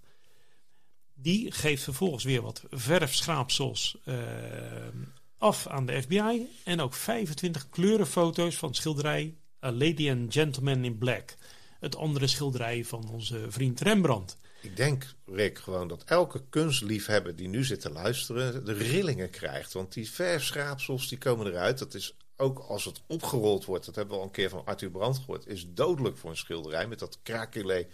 [1.14, 3.98] Die geeft vervolgens weer wat verfschraapsels
[5.42, 10.98] af aan de FBI en ook 25 kleurenfoto's van schilderij A Lady and Gentleman in
[10.98, 11.36] Black.
[11.80, 14.38] Het andere schilderij van onze vriend Rembrandt.
[14.62, 18.66] Ik denk, Rick, gewoon dat elke kunstliefhebber die nu zit te luisteren...
[18.66, 19.74] de rillingen krijgt.
[19.74, 21.80] Want die verfschraapsels die komen eruit.
[21.80, 23.86] Dat is ook als het opgerold wordt...
[23.86, 25.48] dat hebben we al een keer van Arthur Brandt gehoord...
[25.48, 27.88] is dodelijk voor een schilderij met dat krakelé.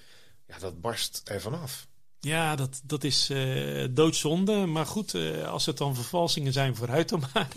[0.48, 1.88] Ja, dat barst er vanaf.
[2.20, 4.66] Ja, dat, dat is uh, doodzonde.
[4.66, 7.50] Maar goed, uh, als het dan vervalsingen zijn, vooruit dan maar.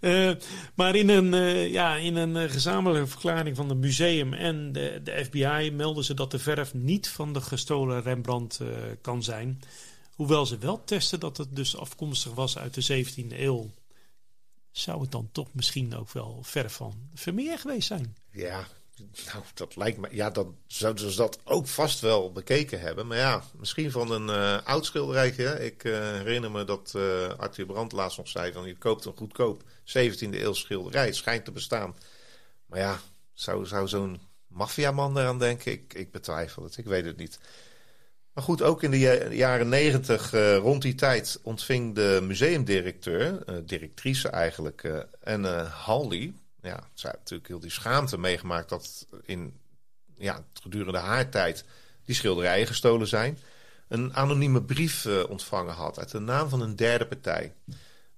[0.00, 0.32] uh,
[0.74, 1.32] maar in een,
[1.70, 6.30] ja, in een gezamenlijke verklaring van het museum en de, de FBI melden ze dat
[6.30, 8.60] de verf niet van de gestolen Rembrandt
[9.00, 9.60] kan zijn.
[10.14, 13.70] Hoewel ze wel testen dat het dus afkomstig was uit de 17e eeuw.
[14.70, 18.16] Zou het dan toch misschien ook wel verf van Vermeer geweest zijn?
[18.30, 20.08] Ja, nou, dat lijkt me.
[20.10, 23.06] Ja, dan zouden ze dat ook vast wel bekeken hebben.
[23.06, 25.64] Maar ja, misschien van een uh, oud schilderijtje.
[25.64, 29.16] Ik uh, herinner me dat uh, Arthur Brandt laatst nog zei: van je koopt een
[29.16, 31.06] goedkoop 17e eeuw schilderij.
[31.06, 31.96] Het schijnt te bestaan.
[32.66, 32.98] Maar ja,
[33.32, 35.72] zou, zou zo'n maffiaman eraan denken?
[35.72, 36.76] Ik, ik betwijfel het.
[36.76, 37.38] Ik weet het niet.
[38.32, 40.30] Maar goed, ook in de jaren negentig,
[40.60, 46.34] rond die tijd, ontving de museumdirecteur, directrice eigenlijk, en Halley,
[46.66, 49.60] ja, zij natuurlijk heel die schaamte meegemaakt dat in
[50.18, 51.64] ja, gedurende haar tijd
[52.04, 53.38] die schilderijen gestolen zijn.
[53.88, 57.54] Een anonieme brief uh, ontvangen had uit de naam van een derde partij.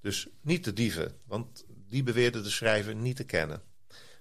[0.00, 3.62] Dus niet de dieven, want die beweerde de schrijver niet te kennen.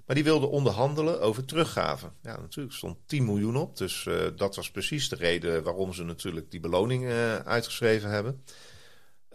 [0.06, 2.12] Maar die wilde onderhandelen over teruggave.
[2.22, 3.78] Ja, natuurlijk stond 10 miljoen op.
[3.78, 8.44] Dus uh, dat was precies de reden waarom ze natuurlijk die beloning uh, uitgeschreven hebben.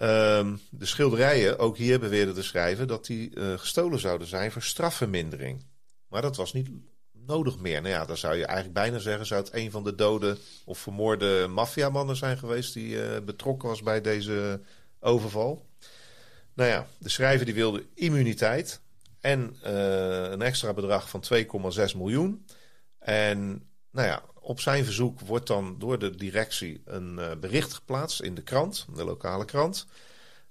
[0.02, 4.62] Um, de schilderijen, ook hier beweerde de schrijver dat die uh, gestolen zouden zijn voor
[4.62, 5.64] strafvermindering.
[6.08, 6.68] Maar dat was niet
[7.12, 7.82] nodig meer.
[7.82, 10.78] Nou ja, dan zou je eigenlijk bijna zeggen: zou het een van de dode of
[10.78, 14.60] vermoorde maffiamannen zijn geweest die uh, betrokken was bij deze
[15.00, 15.66] overval.
[16.54, 18.80] Nou ja, de schrijver die wilde immuniteit
[19.20, 21.24] en uh, een extra bedrag van
[21.90, 22.46] 2,6 miljoen.
[22.98, 28.22] En nou ja, op zijn verzoek wordt dan door de directie een uh, bericht geplaatst
[28.22, 29.86] in de krant, de lokale krant.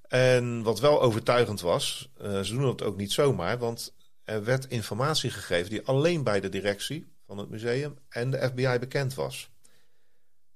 [0.07, 4.67] En wat wel overtuigend was, uh, ze doen het ook niet zomaar, want er werd
[4.67, 9.49] informatie gegeven die alleen bij de directie van het museum en de FBI bekend was.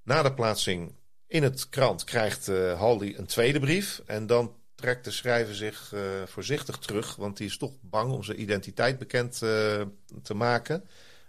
[0.04, 0.96] Na de plaatsing
[1.28, 5.94] in het krant krijgt uh, Haldi een tweede brief en dan trekt de schrijver zich
[6.26, 10.84] voorzichtig terug, want die is toch bang om zijn identiteit bekend te maken.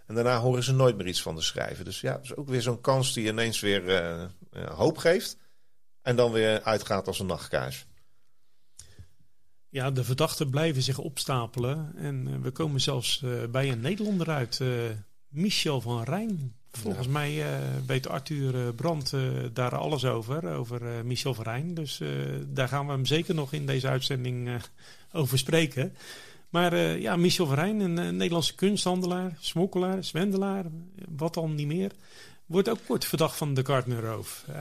[0.07, 1.85] En daarna horen ze nooit meer iets van de schrijver.
[1.85, 5.37] Dus ja, dat is ook weer zo'n kans die ineens weer uh, hoop geeft.
[6.01, 7.85] En dan weer uitgaat als een nachtkaars.
[9.69, 11.93] Ja, de verdachten blijven zich opstapelen.
[11.95, 14.61] En uh, we komen zelfs bij een Nederlander uit.
[15.27, 16.55] Michel van Rijn.
[16.71, 17.11] Volgens ja.
[17.11, 17.43] mij
[17.85, 19.13] weet Arthur Brandt
[19.53, 20.53] daar alles over.
[20.53, 21.73] Over Michel van Rijn.
[21.73, 22.01] Dus
[22.47, 24.61] daar gaan we hem zeker nog in deze uitzending
[25.11, 25.95] over spreken.
[26.49, 30.65] Maar uh, ja, Michel Verheijn, een, een Nederlandse kunsthandelaar, smokkelaar, zwendelaar,
[31.09, 31.91] wat dan niet meer,
[32.45, 34.45] wordt ook kort verdacht van de Gardner-roof.
[34.49, 34.55] Uh,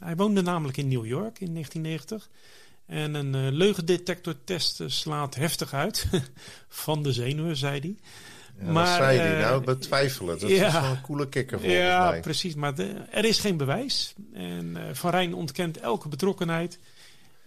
[0.00, 2.28] hij woonde namelijk in New York in 1990.
[2.86, 6.06] En een uh, leugendetectortest slaat heftig uit.
[6.68, 7.96] van de zenuwen, zei hij.
[8.66, 10.38] Ja, maar, zei hij nou, betwijfelen.
[10.38, 12.16] Dat ja, is wel een coole kikker volgens ja, mij.
[12.16, 12.54] Ja, precies.
[12.54, 14.14] Maar de, er is geen bewijs.
[14.32, 16.78] En Van Rijn ontkent elke betrokkenheid.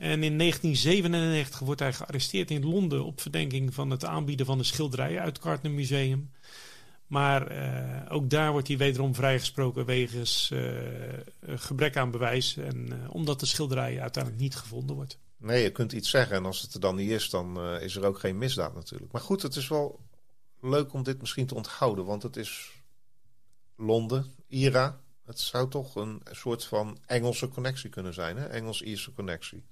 [0.01, 4.65] En in 1997 wordt hij gearresteerd in Londen op verdenking van het aanbieden van een
[4.65, 6.31] schilderij uit het Gardner Museum.
[7.07, 10.71] Maar uh, ook daar wordt hij wederom vrijgesproken wegens uh,
[11.39, 12.57] gebrek aan bewijs.
[12.57, 15.19] En uh, omdat de schilderij uiteindelijk niet gevonden wordt.
[15.37, 18.05] Nee, je kunt iets zeggen en als het er dan niet is, dan is er
[18.05, 19.11] ook geen misdaad natuurlijk.
[19.11, 19.99] Maar goed, het is wel
[20.61, 22.71] leuk om dit misschien te onthouden, want het is
[23.75, 25.01] Londen, IRA.
[25.25, 28.45] Het zou toch een soort van Engelse connectie kunnen zijn, hè?
[28.45, 29.63] Engels-Ierse connectie.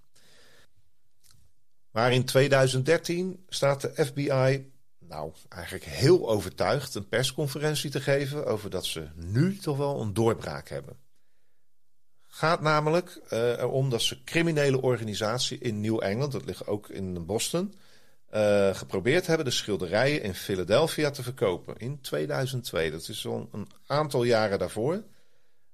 [1.92, 8.70] Maar in 2013 staat de FBI nou, eigenlijk heel overtuigd een persconferentie te geven over
[8.70, 10.98] dat ze nu toch wel een doorbraak hebben.
[12.28, 17.26] Gaat namelijk uh, erom dat ze criminele organisatie in New England, dat ligt ook in
[17.26, 17.74] Boston,
[18.34, 22.92] uh, geprobeerd hebben de schilderijen in Philadelphia te verkopen in 2002.
[22.92, 25.04] Dat is al een aantal jaren daarvoor.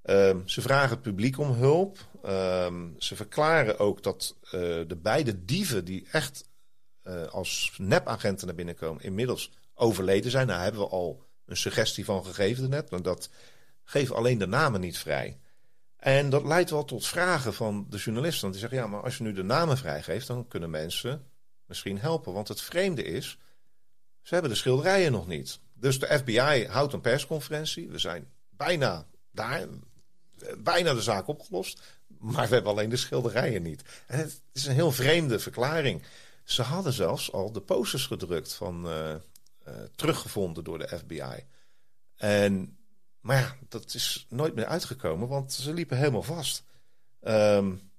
[0.05, 1.97] Uh, ze vragen het publiek om hulp.
[2.25, 4.51] Ehm, ze verklaren ook dat uh,
[4.87, 6.43] de beide dieven die echt
[7.29, 10.47] als nepagenten naar binnen komen, inmiddels overleden zijn.
[10.47, 13.29] Daar hebben we al een suggestie van gegeven net, maar dat
[13.83, 15.39] geeft alleen de namen niet vrij.
[15.95, 18.41] En dat leidt wel tot vragen van de journalisten.
[18.41, 21.27] Want die zeggen, ja, maar als je nu de namen vrijgeeft, dan kunnen mensen
[21.65, 22.33] misschien helpen.
[22.33, 23.37] Want het vreemde is,
[24.21, 25.59] ze hebben de schilderijen nog niet.
[25.73, 27.89] Dus de FBI houdt een persconferentie.
[27.89, 29.67] We zijn bijna daar,
[30.57, 31.81] bijna de zaak opgelost.
[32.31, 33.83] Maar we hebben alleen de schilderijen niet.
[34.07, 36.03] En het is een heel vreemde verklaring.
[36.43, 39.09] Ze hadden zelfs al de posters gedrukt van uh,
[39.67, 41.45] uh, teruggevonden door de FBI.
[42.15, 42.77] En
[43.19, 46.63] maar ja, dat is nooit meer uitgekomen, want ze liepen helemaal vast.
[47.21, 47.91] Um,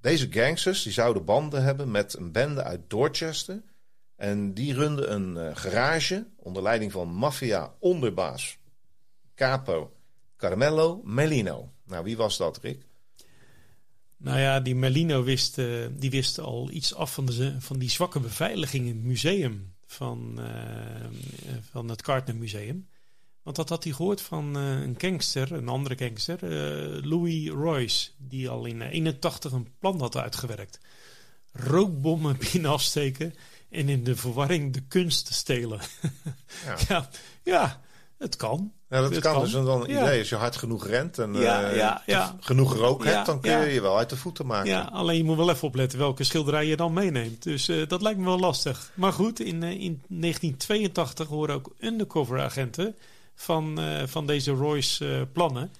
[0.00, 3.62] deze gangsters die zouden banden hebben met een bende uit Dorchester.
[4.16, 8.58] En die runden een uh, garage onder leiding van maffia-onderbaas
[9.34, 9.96] Capo
[10.36, 11.72] Carmelo Melino.
[11.84, 12.88] Nou, wie was dat, Rick?
[14.22, 17.90] Nou ja, die Melino wist, uh, die wist al iets af van, de, van die
[17.90, 20.46] zwakke beveiliging in het museum van, uh,
[21.70, 22.88] van het Gardner Museum.
[23.42, 26.38] Want dat had hij gehoord van uh, een gangster, een andere gangster,
[27.06, 30.80] Louis Royce, die al in 81 een plan had uitgewerkt.
[31.52, 33.34] Rookbommen binnen afsteken
[33.70, 35.80] en in de verwarring de kunst stelen.
[36.64, 37.08] Ja, ja,
[37.42, 37.80] ja,
[38.20, 38.72] het kan.
[38.88, 40.18] Ja, dat het kan, dus dan een idee.
[40.18, 43.98] Als je hard genoeg rent en uh, genoeg rook hebt, dan kun je je wel
[43.98, 44.70] uit de voeten maken.
[44.70, 47.42] Ja, alleen je moet wel even opletten welke schilderij je dan meeneemt.
[47.42, 48.90] Dus uh, dat lijkt me wel lastig.
[48.94, 52.96] Maar goed, in, uh, in 1982 horen ook undercover agenten
[53.34, 55.70] van, uh, van deze Royce uh, plannen.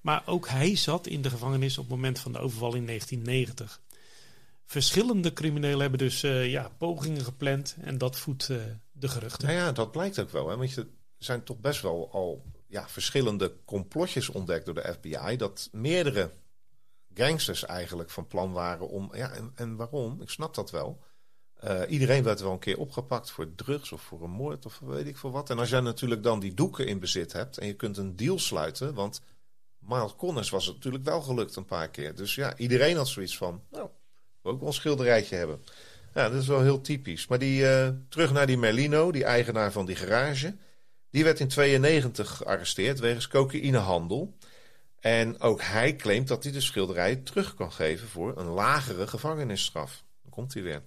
[0.00, 3.80] Maar ook hij zat in de gevangenis op het moment van de overval in 1990.
[4.66, 8.46] Verschillende criminelen hebben dus ja, pogingen gepland en dat voedt
[8.92, 9.48] de geruchten.
[9.48, 10.48] Nou ja, dat blijkt ook wel.
[10.48, 10.56] Hè?
[10.56, 10.86] Want er
[11.24, 15.36] zijn toch best wel al ja, verschillende complotjes ontdekt door de FBI.
[15.36, 16.30] Dat meerdere
[17.14, 19.10] gangsters eigenlijk van plan waren om.
[19.14, 20.22] Ja, en, en waarom?
[20.22, 21.00] Ik snap dat wel
[21.64, 25.06] uh, iedereen werd wel een keer opgepakt voor drugs of voor een moord of weet
[25.06, 25.50] ik veel wat.
[25.50, 28.38] En als jij natuurlijk dan die doeken in bezit hebt en je kunt een deal
[28.38, 29.20] sluiten, want
[29.78, 32.14] Miles Connors was het natuurlijk wel gelukt een paar keer.
[32.14, 33.88] Dus ja, iedereen had zoiets van, nou,
[34.42, 35.62] we ook wel een schilderijtje hebben.
[36.14, 37.26] Ja, dat is wel heel typisch.
[37.26, 40.54] Maar die, uh, terug naar die Merlino, die eigenaar van die garage.
[41.12, 44.36] Die werd in 92 gearresteerd wegens cocaïnehandel.
[45.00, 50.04] En ook hij claimt dat hij de schilderij terug kan geven voor een lagere gevangenisstraf.
[50.22, 50.82] Dan komt hij weer.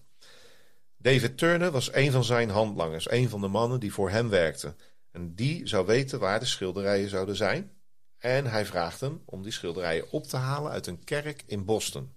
[0.97, 4.77] David Turner was een van zijn handlangers, een van de mannen die voor hem werkten.
[5.11, 7.71] En die zou weten waar de schilderijen zouden zijn.
[8.17, 12.13] En hij vraagt hem om die schilderijen op te halen uit een kerk in Boston.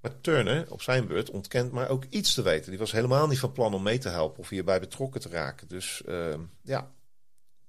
[0.00, 2.70] Maar Turner, op zijn beurt, ontkent maar ook iets te weten.
[2.70, 5.68] Die was helemaal niet van plan om mee te helpen of hierbij betrokken te raken.
[5.68, 6.90] Dus uh, ja,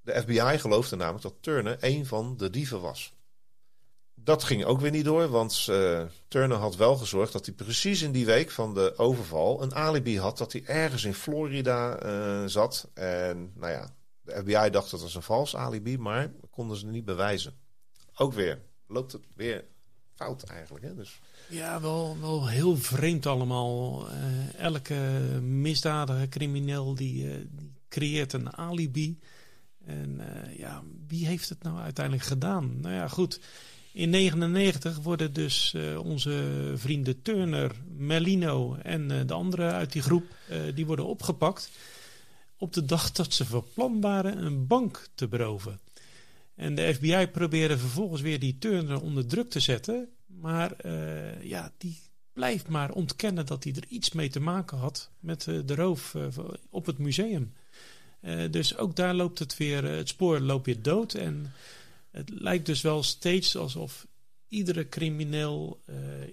[0.01, 3.13] de FBI geloofde namelijk dat Turner een van de dieven was.
[4.15, 8.01] Dat ging ook weer niet door, want uh, Turner had wel gezorgd dat hij precies
[8.01, 12.47] in die week van de overval een alibi had dat hij ergens in Florida uh,
[12.47, 12.89] zat.
[12.93, 17.05] En nou ja, de FBI dacht dat was een vals alibi, maar konden ze niet
[17.05, 17.59] bewijzen.
[18.15, 19.65] Ook weer loopt het weer
[20.13, 20.85] fout eigenlijk.
[20.85, 20.95] Hè?
[20.95, 21.19] Dus...
[21.51, 24.07] Ja, wel, wel heel vreemd allemaal.
[24.09, 24.95] Uh, elke
[25.41, 29.19] misdadiger, crimineel, die, die creëert een alibi.
[29.85, 30.21] En
[30.57, 32.79] ja, wie heeft het nou uiteindelijk gedaan?
[32.81, 33.39] Nou ja, goed.
[33.93, 40.25] In 1999 worden dus onze vrienden Turner, Merlino en de anderen uit die groep,
[40.73, 41.71] die worden opgepakt
[42.61, 45.79] op de dag dat ze van plan waren een bank te beroven.
[46.55, 50.09] En de FBI probeerde vervolgens weer die Turner onder druk te zetten,
[50.41, 50.87] maar
[51.41, 51.99] ja, die
[52.33, 56.15] blijft maar ontkennen dat hij er iets mee te maken had met de roof
[56.69, 57.53] op het museum.
[58.51, 61.53] dus ook daar loopt het weer, het spoor loopt weer dood en
[62.11, 64.07] het lijkt dus wel steeds alsof
[64.47, 65.81] iedere crimineel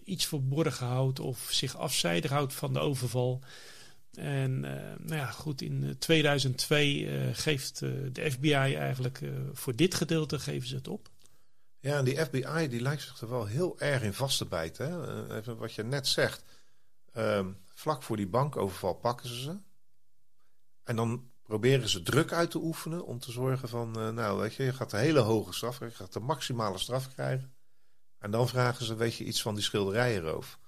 [0.04, 3.42] iets verborgen houdt of zich afzijdig houdt van de overval.
[4.18, 7.78] En nou ja, goed, in 2002 uh, eh, geeft
[8.12, 9.20] de FBI eigenlijk
[9.52, 11.10] voor dit gedeelte geven ze het op.
[11.80, 14.90] Ja, en die FBI die lijkt zich er wel heel erg in vast te bijten.
[14.90, 15.36] Hè?
[15.36, 16.42] Even wat je net zegt.
[17.12, 19.56] Ehm, vlak voor die bankoverval pakken ze ze.
[20.84, 24.54] En dan proberen ze druk uit te oefenen om te zorgen van, uh, nou weet
[24.54, 27.54] je, je gaat een hele hoge straf krijgen, je gaat de maximale straf krijgen.
[28.18, 30.58] En dan vragen ze, weet je, iets van die schilderijenroof.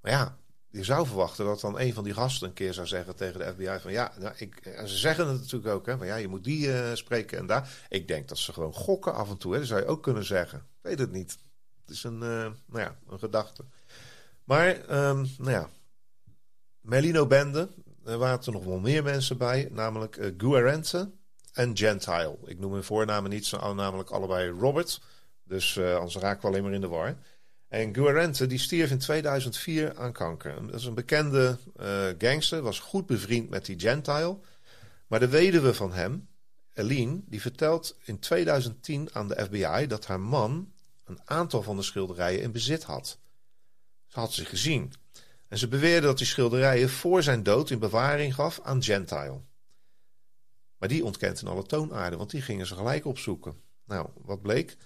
[0.00, 0.38] Maar ja,
[0.70, 3.52] je zou verwachten dat dan een van die gasten een keer zou zeggen tegen de
[3.52, 6.28] FBI van ja, nou, ik, en ze zeggen het natuurlijk ook, hè, van ja, je
[6.28, 7.86] moet die uh, spreken en daar.
[7.88, 10.24] Ik denk dat ze gewoon gokken af en toe, hè, dat zou je ook kunnen
[10.24, 10.58] zeggen.
[10.58, 11.38] Ik weet het niet.
[11.80, 12.20] Het is een, uh,
[12.66, 13.64] nou ja, een gedachte.
[14.44, 14.68] Maar,
[15.08, 15.68] um, nou ja,
[16.80, 17.68] Merlino Bende,
[18.04, 21.10] er waren er nog wel meer mensen bij, namelijk uh, Guarente
[21.52, 22.38] en Gentile.
[22.44, 25.00] Ik noem hun voornamen niet, ze namelijk allebei Robert,
[25.44, 27.16] dus uh, anders raak ik wel alleen maar in de war.
[27.68, 30.66] En Guarente die stierf in 2004 aan kanker.
[30.66, 34.38] Dat is een bekende uh, gangster, was goed bevriend met die Gentile.
[35.06, 36.28] Maar de weduwe van hem,
[36.72, 40.72] Eline, die vertelt in 2010 aan de FBI dat haar man
[41.04, 43.18] een aantal van de schilderijen in bezit had.
[44.06, 44.92] Ze had ze gezien.
[45.48, 49.40] En ze beweerde dat die schilderijen voor zijn dood in bewaring gaf aan Gentile.
[50.78, 53.54] Maar die ontkent in alle toonaarden, want die gingen ze gelijk opzoeken.
[53.84, 54.76] Nou, wat bleek?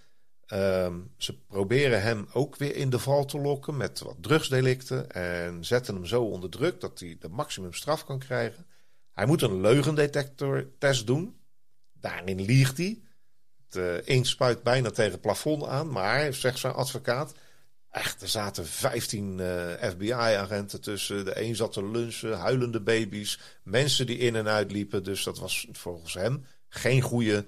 [0.52, 5.10] Um, ze proberen hem ook weer in de val te lokken met wat drugsdelicten.
[5.10, 8.66] En zetten hem zo onder druk dat hij de maximum straf kan krijgen.
[9.12, 11.36] Hij moet een leugendetectortest doen.
[11.92, 13.02] Daarin liegt hij.
[13.66, 15.90] Het uh, inkt spuit bijna tegen het plafond aan.
[15.90, 17.34] Maar, zegt zijn advocaat,
[17.90, 21.24] echt, er zaten 15 uh, FBI-agenten tussen.
[21.24, 25.04] De een zat te lunchen, huilende baby's, mensen die in en uit liepen.
[25.04, 27.46] Dus dat was volgens hem geen goede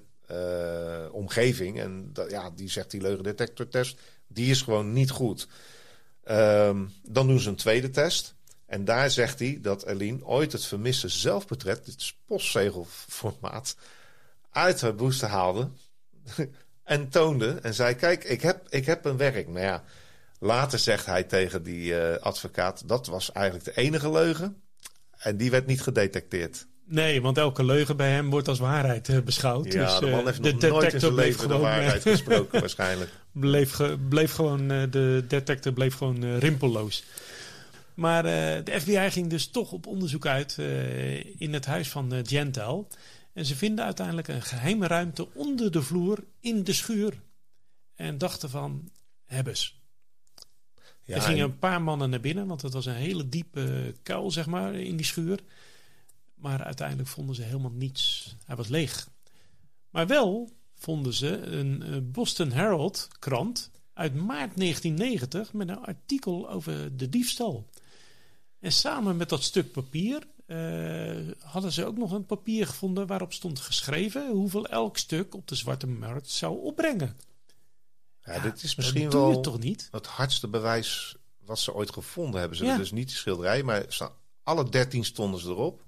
[1.11, 1.81] omgeving.
[1.81, 5.49] En dat, ja, die zegt die leugendetectortest, die is gewoon niet goed.
[6.31, 8.35] Um, dan doen ze een tweede test.
[8.67, 13.77] En daar zegt hij dat Eline ooit het vermiste zelfportret, dit postzegelformaat,
[14.51, 15.69] uit haar boeste haalde.
[16.83, 19.49] en toonde en zei: Kijk, ik heb, ik heb een werk.
[19.49, 19.85] Maar ja,
[20.39, 24.63] later zegt hij tegen die uh, advocaat: dat was eigenlijk de enige leugen.
[25.19, 26.67] En die werd niet gedetecteerd.
[26.93, 29.73] Nee, want elke leugen bij hem wordt als waarheid uh, beschouwd.
[29.73, 32.61] Ja, dus, de man heeft uh, nog de nooit in zijn leven de waarheid gesproken
[32.67, 33.11] waarschijnlijk.
[33.33, 37.05] Bleef, ge, bleef gewoon, de detector bleef gewoon rimpelloos.
[37.95, 38.23] Maar
[38.65, 40.59] de FBI ging dus toch op onderzoek uit
[41.39, 42.89] in het huis van Gentel.
[43.33, 47.21] En ze vinden uiteindelijk een geheime ruimte onder de vloer in de schuur.
[47.95, 48.91] En dachten van,
[49.27, 49.81] hebbes.
[51.03, 54.31] Ja, er gingen een paar mannen naar binnen, want het was een hele diepe kuil,
[54.31, 55.39] zeg maar, in die schuur.
[56.43, 58.37] Maar uiteindelijk vonden ze helemaal niets.
[58.45, 59.09] Hij was leeg.
[59.91, 66.97] Maar wel vonden ze een Boston Herald krant uit maart 1990 met een artikel over
[66.97, 67.69] de diefstal.
[68.59, 73.33] En samen met dat stuk papier uh, hadden ze ook nog een papier gevonden waarop
[73.33, 77.17] stond geschreven hoeveel elk stuk op de zwarte markt zou opbrengen.
[78.25, 79.89] Ja, ja dit is misschien wel je toch niet?
[79.91, 82.59] het hardste bewijs wat ze ooit gevonden hebben.
[82.59, 82.77] Ze ja.
[82.77, 83.87] dus niet die schilderij, maar
[84.43, 85.85] alle dertien stonden ze erop.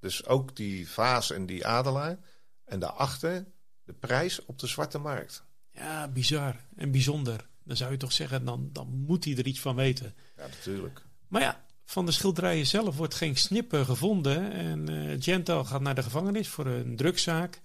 [0.00, 2.18] Dus ook die vaas en die adelaar.
[2.64, 3.46] En daarachter
[3.84, 5.44] de prijs op de zwarte markt.
[5.70, 7.48] Ja, bizar en bijzonder.
[7.64, 10.14] Dan zou je toch zeggen, dan, dan moet hij er iets van weten.
[10.36, 11.02] Ja, natuurlijk.
[11.28, 14.52] Maar ja, van de schilderijen zelf wordt geen snippen gevonden.
[14.52, 17.60] En uh, gaat naar de gevangenis voor een drugszaak.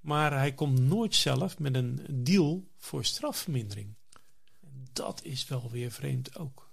[0.00, 3.94] Maar hij komt nooit zelf met een deal voor strafvermindering.
[4.92, 6.70] Dat is wel weer vreemd ook.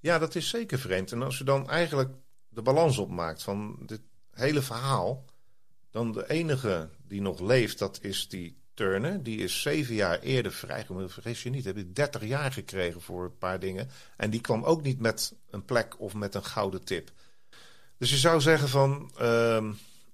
[0.00, 1.12] Ja, dat is zeker vreemd.
[1.12, 2.14] En als je dan eigenlijk
[2.48, 4.00] de balans opmaakt van dit
[4.30, 5.24] hele verhaal,
[5.90, 9.22] dan de enige die nog leeft, dat is die Turner.
[9.22, 11.10] Die is zeven jaar eerder vrijgekomen.
[11.10, 13.88] Vergis je niet, heb je 30 jaar gekregen voor een paar dingen.
[14.16, 17.10] En die kwam ook niet met een plek of met een gouden tip.
[17.98, 19.64] Dus je zou zeggen van, uh,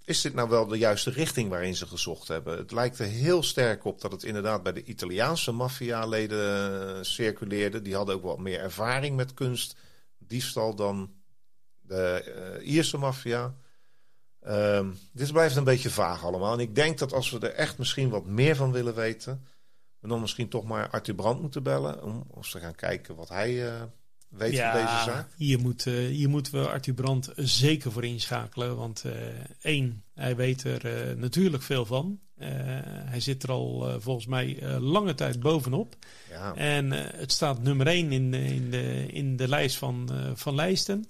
[0.05, 2.57] is dit nou wel de juiste richting waarin ze gezocht hebben?
[2.57, 7.83] Het lijkt er heel sterk op dat het inderdaad bij de Italiaanse maffialeden circuleerde.
[7.83, 9.77] Die hadden ook wat meer ervaring met kunst,
[10.19, 11.12] diefstal dan
[11.81, 13.55] de uh, Ierse maffia.
[14.49, 16.53] Um, dit blijft een beetje vaag allemaal.
[16.53, 19.44] En ik denk dat als we er echt misschien wat meer van willen weten,
[19.99, 22.03] we dan misschien toch maar Arthur Brand moeten bellen.
[22.03, 23.82] Om, om te gaan kijken wat hij uh,
[24.28, 25.28] weet ja, van deze zaak.
[25.36, 28.76] Hier, moet, uh, hier moeten we Arthur Brand zeker voor inschakelen.
[28.76, 29.12] Want uh,
[29.61, 32.20] één, hij weet er natuurlijk veel van.
[33.05, 35.97] hij zit er al volgens mij lange tijd bovenop.
[36.30, 36.55] Ja.
[36.55, 41.05] En het staat nummer één in, in, de, in de lijst van, van lijsten.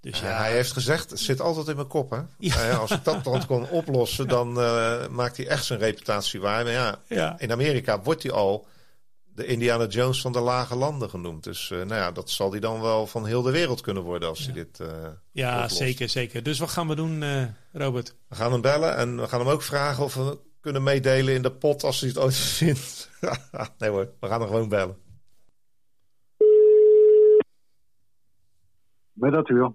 [0.00, 2.10] Dus ja, hij heeft gezegd, het zit altijd in mijn kop.
[2.10, 2.20] Hè?
[2.38, 2.74] Ja.
[2.76, 6.64] als ik dat dan kon oplossen, dan uh, maakt hij echt zijn reputatie waar.
[6.64, 8.66] Maar ja, ja, in Amerika wordt hij al
[9.34, 11.44] de Indiana Jones van de lage landen genoemd.
[11.44, 14.28] Dus uh, nou ja, dat zal hij dan wel van heel de wereld kunnen worden
[14.28, 14.88] als hij dit uh,
[15.32, 15.76] Ja, oplost.
[15.76, 16.42] zeker, zeker.
[16.42, 17.24] Dus wat gaan we doen,
[17.72, 18.16] Robert?
[18.28, 21.42] We gaan hem bellen en we gaan hem ook vragen of we kunnen meedelen in
[21.42, 23.10] de pot als hij het ooit vindt.
[23.78, 24.96] nee hoor, we gaan hem gewoon bellen.
[29.12, 29.72] Met Arthur.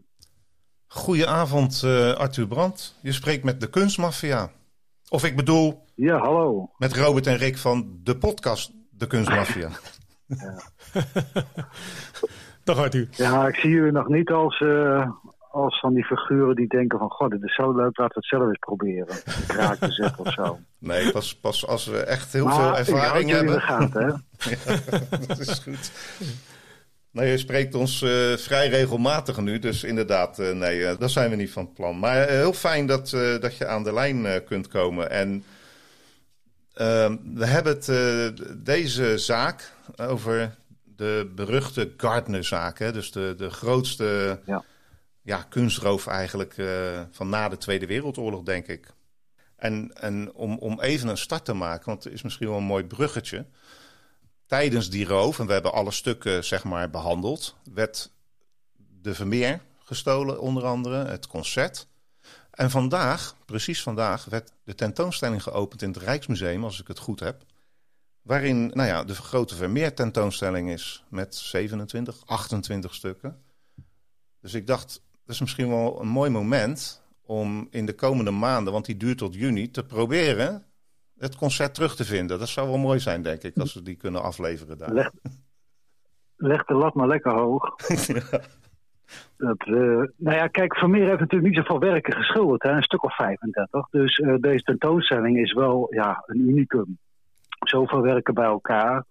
[0.93, 2.95] Goedenavond, uh, Arthur Brandt.
[3.01, 4.49] Je spreekt met de Kunstmafia.
[5.09, 5.85] Of ik bedoel...
[5.95, 6.69] Ja, hallo.
[6.77, 9.69] Met Robert en Rick van de podcast De Kunstmafia.
[10.27, 10.59] ja.
[12.63, 13.07] Dag Arthur.
[13.11, 15.09] Ja, ik zie jullie nog niet als, uh,
[15.51, 17.09] als van die figuren die denken van...
[17.09, 19.15] God, dit is zo leuk, laten we het zelf eens proberen.
[19.47, 20.59] Kraak te zetten of zo.
[20.77, 23.63] Nee, pas, pas als we echt heel veel ervaring hebben.
[23.65, 23.87] Ja,
[25.27, 25.91] dat is goed.
[27.13, 31.29] Nee, je spreekt ons uh, vrij regelmatig nu, dus inderdaad, uh, nee, uh, daar zijn
[31.29, 31.99] we niet van plan.
[31.99, 33.09] Maar heel fijn dat,
[33.39, 35.09] dat je aan de lijn kunt komen.
[35.09, 35.43] En
[36.73, 40.55] ehm, we hebben het, deze zaak over
[40.95, 44.63] de beruchte Gardner-zaak, dus de, de grootste ja.
[45.21, 46.55] Ja, kunstroof eigenlijk
[47.11, 48.87] van na de Tweede Wereldoorlog, denk ik.
[49.55, 52.63] En, en om, om even een start te maken, want het is misschien wel een
[52.63, 53.45] mooi bruggetje
[54.45, 58.11] tijdens die roof, en we hebben alle stukken zeg maar behandeld, werd
[59.01, 61.87] de Vermeer gestolen, onder andere, het concert.
[62.51, 67.19] En vandaag, precies vandaag, werd de tentoonstelling geopend in het Rijksmuseum, als ik het goed
[67.19, 67.45] heb.
[68.21, 73.41] Waarin nou ja, de grote Vermeer tentoonstelling is met 27, 28 stukken.
[74.41, 78.73] Dus ik dacht, dat is misschien wel een mooi moment om in de komende maanden,
[78.73, 80.65] want die duurt tot juni, te proberen
[81.23, 82.39] het concert terug te vinden.
[82.39, 84.93] Dat zou wel mooi zijn, denk ik, als we die kunnen afleveren daar.
[84.93, 85.11] Leg,
[86.35, 87.75] leg de lat maar lekker hoog.
[88.07, 88.39] ja.
[89.37, 93.03] Dat, uh, nou ja, kijk, Vermeer heeft natuurlijk niet zoveel werken geschilderd, hè, een stuk
[93.03, 93.89] of 35.
[93.89, 96.97] Dus uh, deze tentoonstelling is wel ja, een unicum.
[97.59, 99.05] Zoveel werken bij elkaar.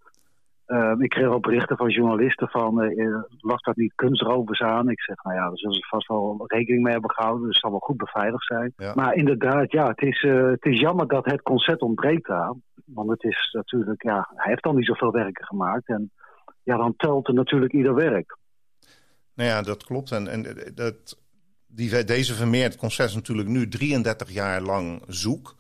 [0.67, 4.91] Uh, ik kreeg ook berichten van journalisten van, uh, lag dat niet kunstrovers aan?
[4.91, 7.43] Ik zeg, nou ja, daar zullen ze vast wel rekening mee hebben gehouden.
[7.47, 8.73] Dus het zal wel goed beveiligd zijn.
[8.77, 8.93] Ja.
[8.95, 12.55] Maar inderdaad, ja, het is, uh, het is jammer dat het concert ontbreekt daar.
[12.85, 15.89] Want het is natuurlijk, ja, hij heeft al niet zoveel werken gemaakt.
[15.89, 16.11] En
[16.63, 18.37] ja, dan telt er natuurlijk ieder werk.
[19.35, 20.11] Nou ja, dat klopt.
[20.11, 21.19] En, en dat,
[21.67, 25.55] die, deze Vermeer, het concert is natuurlijk nu 33 jaar lang zoek.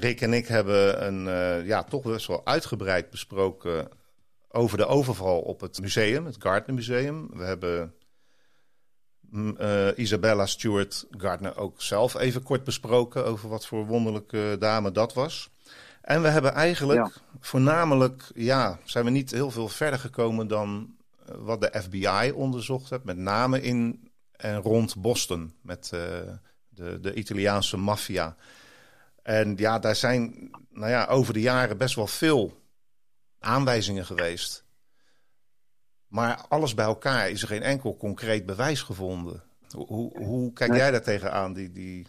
[0.00, 1.24] Rick en ik hebben een
[1.64, 3.88] ja, toch best wel uitgebreid besproken
[4.52, 7.28] over de overval op het museum, het Gardner Museum.
[7.32, 7.94] We hebben
[9.32, 15.14] uh, Isabella Stewart Gardner ook zelf even kort besproken over wat voor wonderlijke dame dat
[15.14, 15.50] was.
[16.00, 20.94] En we hebben eigenlijk voornamelijk, ja, zijn we niet heel veel verder gekomen dan
[21.26, 26.00] eh, wat de FBI onderzocht heeft, met name in en rond Boston met uh,
[26.68, 28.36] de, de Italiaanse maffia.
[29.22, 32.59] En ja, daar zijn nou ja, over de jaren best wel veel
[33.40, 34.64] aanwijzingen geweest.
[36.08, 39.42] Maar alles bij elkaar is er geen enkel concreet bewijs gevonden.
[39.76, 42.06] Hoe, hoe kijk jij daar tegenaan, die, die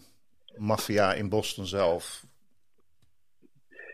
[0.58, 2.26] maffia in Boston zelf?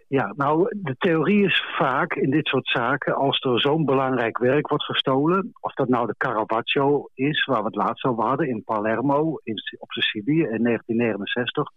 [0.10, 4.68] Ja, nou, de theorie is vaak in dit soort zaken, als er zo'n belangrijk werk
[4.68, 8.64] wordt gestolen, of dat nou de Caravaggio is, waar we het laatst over hadden, in
[8.64, 11.70] Palermo, in, op Sicilië in 1969,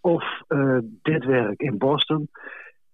[0.00, 2.28] of uh, dit werk in Boston,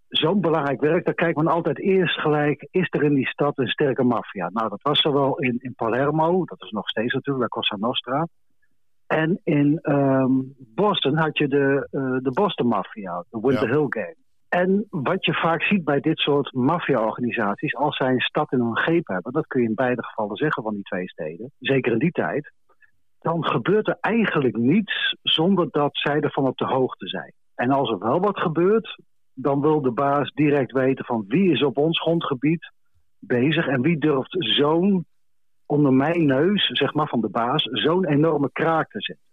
[0.09, 3.69] zo'n belangrijk werk, dan kijkt men altijd eerst gelijk, is er in die stad een
[3.69, 4.51] sterke maffia?
[4.53, 8.27] Nou, dat was zowel in, in Palermo, dat is nog steeds natuurlijk, bij Cosa Nostra.
[9.07, 13.75] En in um, Boston had je de, uh, de Boston Mafia, de Winter ja.
[13.75, 14.15] Hill Gang.
[14.49, 18.77] En wat je vaak ziet bij dit soort maffia-organisaties, als zij een stad in hun
[18.77, 21.99] greep hebben, dat kun je in beide gevallen zeggen van die twee steden, zeker in
[21.99, 22.53] die tijd,
[23.21, 27.33] dan gebeurt er eigenlijk niets zonder dat zij ervan op de hoogte zijn.
[27.55, 28.99] En als er wel wat gebeurt,
[29.41, 32.73] dan wil de baas direct weten van wie is op ons grondgebied
[33.19, 35.07] bezig en wie durft zo'n
[35.67, 39.25] onder mijn neus, zeg maar van de baas, zo'n enorme kraak te zetten.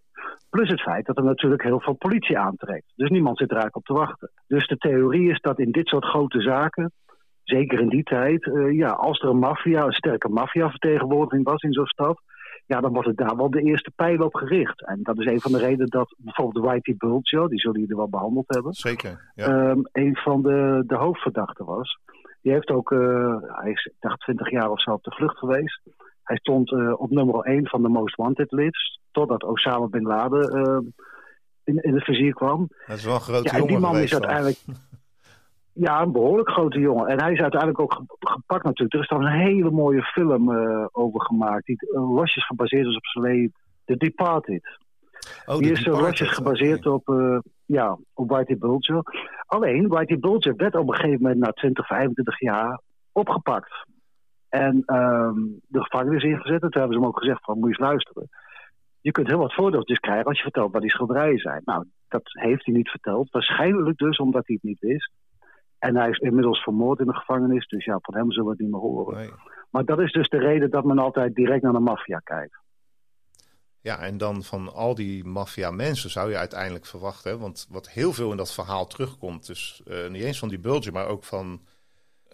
[0.50, 2.94] Plus het feit dat er natuurlijk heel veel politie aantrekt.
[2.96, 4.32] Dus niemand zit er eigenlijk op te wachten.
[4.48, 6.92] Dus de theorie is dat in dit soort grote zaken,
[7.44, 11.74] zeker in die tijd, uh, ja, als er een maffia, een sterke maffiavertegenwoordiging was in
[11.74, 12.22] zo'n stad,
[12.66, 14.86] ja, dan wordt het daar wel de eerste pijl op gericht.
[14.86, 17.96] En dat is een van de redenen dat bijvoorbeeld de Whitey Bulger, die zullen jullie
[17.96, 19.70] wel behandeld hebben, Zeker, ja.
[19.70, 22.00] um, een van de, de hoofdverdachten was.
[22.42, 25.82] Die heeft ook, uh, hij is, dacht, 20 jaar of zo op de vlucht geweest.
[26.24, 30.58] Hij stond uh, op nummer 1 van de Most Wanted list, totdat Osama Bin Laden
[30.58, 30.92] uh,
[31.64, 32.68] in, in het vizier kwam.
[32.88, 34.58] Dat is wel een grote ja, en die man is uiteindelijk...
[35.78, 37.08] Ja, een behoorlijk grote jongen.
[37.08, 38.94] En hij is uiteindelijk ook gepakt natuurlijk.
[38.94, 41.66] Er is dan een hele mooie film uh, over gemaakt.
[41.66, 43.54] Die uh, losjes gebaseerd is op zijn leven.
[43.86, 44.80] The Departed.
[45.46, 47.16] Oh, die is uh, losjes gebaseerd okay.
[47.16, 49.04] op, ja, op Whitey Bulger.
[49.46, 53.86] Alleen, Whitey Bulger werd op een gegeven moment na 20, 25 jaar opgepakt.
[54.50, 56.62] En um, de gevangenis ingezet.
[56.62, 58.30] En toen hebben ze hem ook gezegd van, moet je eens luisteren.
[59.02, 61.62] Je kunt heel wat voordeeltjes krijgen als je vertelt waar die schilderijen zijn.
[61.66, 63.32] Nou, dat heeft hij niet verteld.
[63.32, 65.12] Waarschijnlijk dus omdat hij het niet wist.
[65.86, 68.62] En hij is inmiddels vermoord in de gevangenis, dus ja, van hem zullen we het
[68.62, 69.16] niet meer horen.
[69.16, 69.32] Nee.
[69.70, 72.58] Maar dat is dus de reden dat men altijd direct naar de maffia kijkt.
[73.82, 77.38] Ja, en dan van al die maffia-mensen zou je uiteindelijk verwachten, hè?
[77.38, 80.94] want wat heel veel in dat verhaal terugkomt, dus uh, niet eens van die Bulger,
[80.94, 81.62] maar ook van,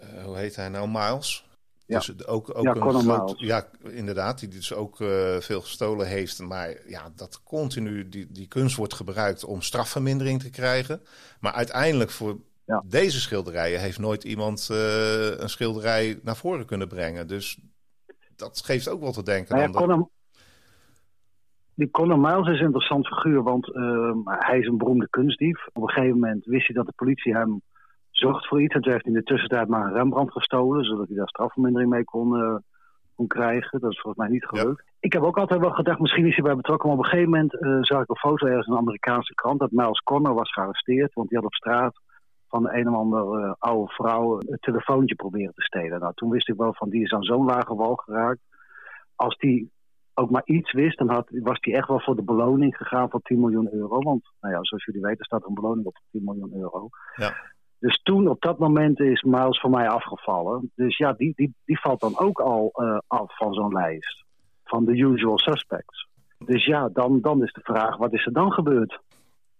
[0.03, 1.49] uh, hoe heet hij nou, Miles?
[1.85, 1.97] Ja.
[1.97, 6.39] Dus ook, ook ja, een groot, ja, inderdaad, die dus ook uh, veel gestolen heeft.
[6.39, 11.01] Maar ja, dat continu, die, die kunst wordt gebruikt om strafvermindering te krijgen.
[11.39, 12.39] Maar uiteindelijk voor
[12.85, 17.27] deze schilderijen heeft nooit iemand uh, een schilderij naar voren kunnen brengen.
[17.27, 17.59] Dus
[18.35, 19.55] dat geeft ook wel te denken.
[19.55, 20.09] Nou Conor,
[21.73, 25.67] die Conor Miles is een interessant figuur, want uh, hij is een beroemde kunstdief.
[25.73, 27.61] Op een gegeven moment wist hij dat de politie hem
[28.09, 28.75] zocht voor iets.
[28.75, 31.89] En toen heeft hij in de tussentijd maar een Rembrandt gestolen, zodat hij daar strafvermindering
[31.89, 32.55] mee kon, uh,
[33.15, 33.79] kon krijgen.
[33.79, 34.83] Dat is volgens mij niet gelukt.
[34.99, 36.89] Ik heb ook altijd wel gedacht, misschien is hij bij betrokken.
[36.89, 39.59] Maar op een gegeven moment uh, zag ik een foto ergens in een Amerikaanse krant
[39.59, 41.13] dat Miles Connor was gearresteerd.
[41.13, 41.99] Want die had op straat
[42.51, 45.99] van een of andere uh, oude vrouw een telefoontje proberen te stelen.
[45.99, 48.39] Nou, toen wist ik wel van die is aan zo'n lage wal geraakt.
[49.15, 49.71] Als die
[50.13, 53.21] ook maar iets wist, dan had, was hij echt wel voor de beloning gegaan van
[53.21, 53.99] 10 miljoen euro.
[53.99, 56.89] Want, nou ja, zoals jullie weten, staat er een beloning op 10 miljoen euro.
[57.15, 57.33] Ja.
[57.79, 60.71] Dus toen, op dat moment, is Miles voor mij afgevallen.
[60.75, 64.23] Dus ja, die, die, die valt dan ook al uh, af van zo'n lijst.
[64.63, 66.07] Van de usual suspects.
[66.37, 68.99] Dus ja, dan, dan is de vraag, wat is er dan gebeurd?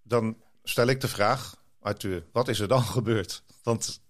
[0.04, 3.44] Dan stel ik de vraag, Arthur, wat is er dan gebeurd?
[3.64, 4.02] Want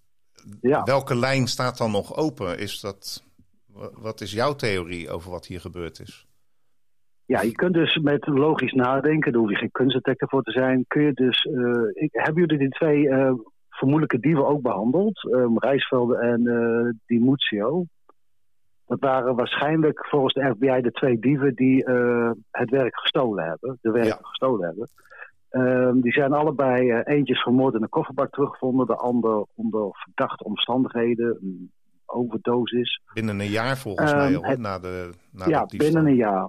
[0.60, 0.82] ja.
[0.82, 2.58] welke lijn staat dan nog open?
[2.58, 3.24] Is dat,
[3.92, 6.26] wat is jouw theorie over wat hier gebeurd is?
[7.24, 10.84] Ja, je kunt dus met logisch nadenken, daar hoef je geen kunstdetector voor te zijn.
[10.88, 13.32] Kun je dus, uh, ik, hebben jullie die twee uh,
[13.68, 15.24] vermoedelijke dieven ook behandeld?
[15.24, 17.84] Um, Rijsvelde en uh, Di Muzio.
[18.86, 21.84] Dat waren waarschijnlijk volgens de FBI de twee dieven die
[22.50, 23.78] het werk gestolen hebben.
[23.80, 24.88] De werken gestolen hebben.
[25.52, 29.88] Um, die zijn allebei, uh, eentje is vermoord in een kofferbak teruggevonden, de ander onder
[29.92, 31.72] verdachte omstandigheden, een
[32.06, 33.00] overdosis.
[33.12, 36.48] Binnen een jaar volgens um, mij het, na de na Ja, binnen een jaar.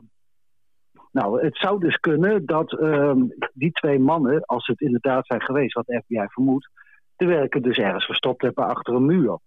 [1.12, 5.74] Nou, het zou dus kunnen dat um, die twee mannen, als het inderdaad zijn geweest,
[5.74, 6.70] wat de FBI vermoedt,
[7.16, 9.40] de werken dus ergens verstopt hebben achter een muur.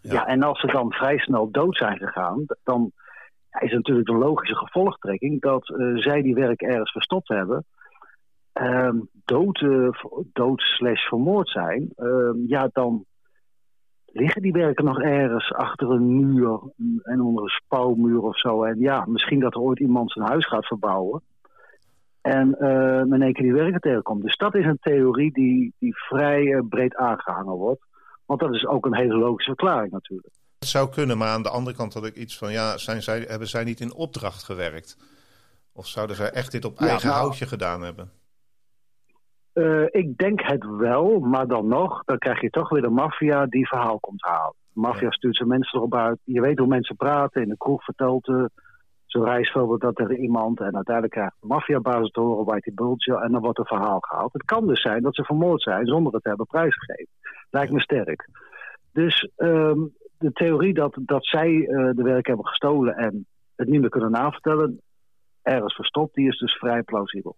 [0.00, 0.12] Ja.
[0.12, 2.92] ja, en als ze dan vrij snel dood zijn gegaan, dan
[3.50, 7.64] ja, is het natuurlijk de logische gevolgtrekking dat uh, zij die werken ergens verstopt hebben
[8.60, 9.88] um, dood, uh,
[10.32, 13.04] dood slash vermoord zijn, uh, ja, dan
[14.12, 16.60] liggen die werken nog ergens achter een muur
[17.02, 18.64] en onder een spouwmuur of zo.
[18.64, 21.22] En ja, misschien dat er ooit iemand zijn huis gaat verbouwen.
[22.20, 24.22] En uh, in één keer die werken tegenkomt.
[24.22, 27.82] Dus dat is een theorie die, die vrij uh, breed aangehangen wordt.
[28.26, 30.34] Want dat is ook een hele logische verklaring natuurlijk.
[30.58, 32.52] Het zou kunnen, maar aan de andere kant had ik iets van...
[32.52, 34.96] ja, zijn zij, hebben zij niet in opdracht gewerkt?
[35.72, 38.10] Of zouden zij echt dit op eigen nou, houtje gedaan hebben?
[39.58, 43.46] Uh, ik denk het wel, maar dan nog, dan krijg je toch weer de maffia
[43.46, 44.54] die verhaal komt halen.
[44.72, 46.18] De maffia stuurt zijn mensen erop uit.
[46.24, 47.42] Je weet hoe mensen praten.
[47.42, 48.44] In de kroeg vertelt uh,
[49.06, 50.60] zo'n reisveld dat tegen iemand.
[50.60, 53.20] En uiteindelijk krijgt de maffiabaas te horen, Whitey Bulge.
[53.20, 54.32] En dan wordt een verhaal gehaald.
[54.32, 57.12] Het kan dus zijn dat ze vermoord zijn zonder het te hebben prijsgegeven.
[57.50, 58.28] Lijkt me sterk.
[58.92, 63.80] Dus um, de theorie dat, dat zij uh, de werk hebben gestolen en het niet
[63.80, 64.80] meer kunnen navertellen,
[65.42, 67.36] ergens verstopt, die is dus vrij plausibel.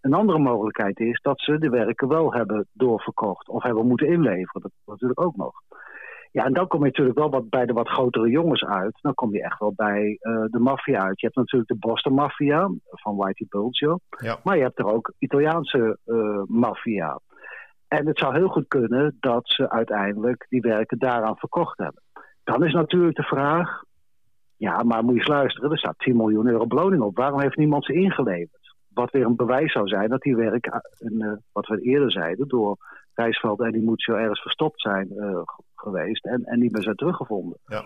[0.00, 4.62] Een andere mogelijkheid is dat ze de werken wel hebben doorverkocht of hebben moeten inleveren.
[4.62, 5.52] Dat is natuurlijk ook nog.
[6.30, 8.98] Ja, en dan kom je natuurlijk wel wat bij de wat grotere jongens uit.
[9.00, 11.20] Dan kom je echt wel bij uh, de maffia uit.
[11.20, 13.98] Je hebt natuurlijk de Boston Mafia van Whitey Bulger.
[14.08, 14.38] Ja.
[14.42, 17.20] Maar je hebt er ook Italiaanse uh, maffia.
[17.88, 22.02] En het zou heel goed kunnen dat ze uiteindelijk die werken daaraan verkocht hebben.
[22.44, 23.82] Dan is natuurlijk de vraag,
[24.56, 27.16] ja, maar moet je eens luisteren, er staat 10 miljoen euro beloning op.
[27.16, 28.57] Waarom heeft niemand ze ingeleverd?
[28.98, 30.66] Wat weer een bewijs zou zijn dat die werk,
[30.98, 32.76] uh, wat we eerder zeiden, door
[33.14, 35.40] Rijsveld en die moet zo ergens verstopt zijn uh,
[35.74, 37.58] geweest en, en niet meer zijn teruggevonden.
[37.66, 37.84] Ja.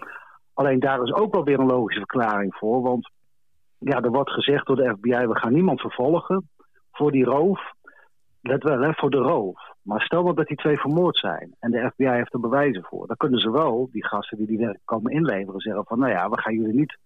[0.54, 3.10] Alleen daar is ook wel weer een logische verklaring voor, want
[3.78, 6.48] ja, er wordt gezegd door de FBI, we gaan niemand vervolgen
[6.92, 7.60] voor die roof.
[8.40, 9.60] Let wel, hè, voor de roof.
[9.82, 13.06] Maar stel dat die twee vermoord zijn en de FBI heeft er bewijzen voor.
[13.06, 16.28] Dan kunnen ze wel, die gasten die die werk komen inleveren, zeggen van nou ja,
[16.28, 16.98] we gaan jullie niet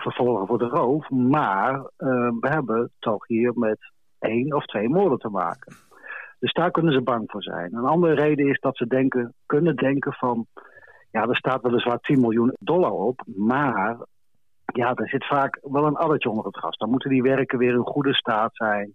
[0.00, 1.10] vervolgen voor de roof.
[1.10, 3.78] Maar uh, we hebben toch hier met
[4.18, 5.76] één of twee moorden te maken.
[6.38, 7.74] Dus daar kunnen ze bang voor zijn.
[7.74, 10.46] Een andere reden is dat ze denken, kunnen denken van...
[11.10, 13.96] ja, er staat weliswaar 10 miljoen dollar op, maar...
[14.64, 16.76] ja, er zit vaak wel een addertje onder het gas.
[16.76, 18.94] Dan moeten die werken weer in goede staat zijn.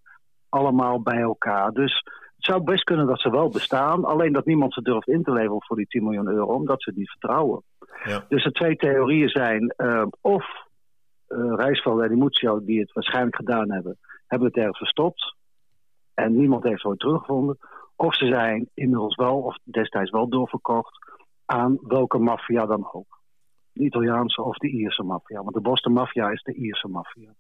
[0.50, 1.72] Allemaal bij elkaar.
[1.72, 2.04] Dus
[2.40, 5.32] het zou best kunnen dat ze wel bestaan, alleen dat niemand ze durft in te
[5.32, 7.64] leveren voor die 10 miljoen euro, omdat ze het niet vertrouwen.
[8.04, 8.26] Ja.
[8.30, 10.46] Dus de twee theorieën zijn uh, of
[11.30, 15.38] uh, Rijsveld en Emutio, die het waarschijnlijk gedaan hebben, hebben het ergens verstopt
[16.14, 17.58] en niemand heeft het ooit teruggevonden.
[17.96, 20.98] Of ze zijn inmiddels wel, of destijds wel doorverkocht
[21.46, 23.20] aan welke maffia dan ook.
[23.72, 25.44] De Italiaanse of de Ierse maffia.
[25.44, 27.34] Want de Boston maffia is de Ierse maffia.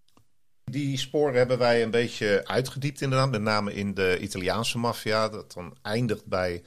[0.63, 3.31] Die sporen hebben wij een beetje uitgediept inderdaad.
[3.31, 5.29] Met name in de Italiaanse maffia.
[5.29, 6.63] Dat dan eindigt bij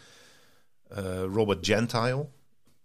[0.93, 2.27] uh, Robert Gentile.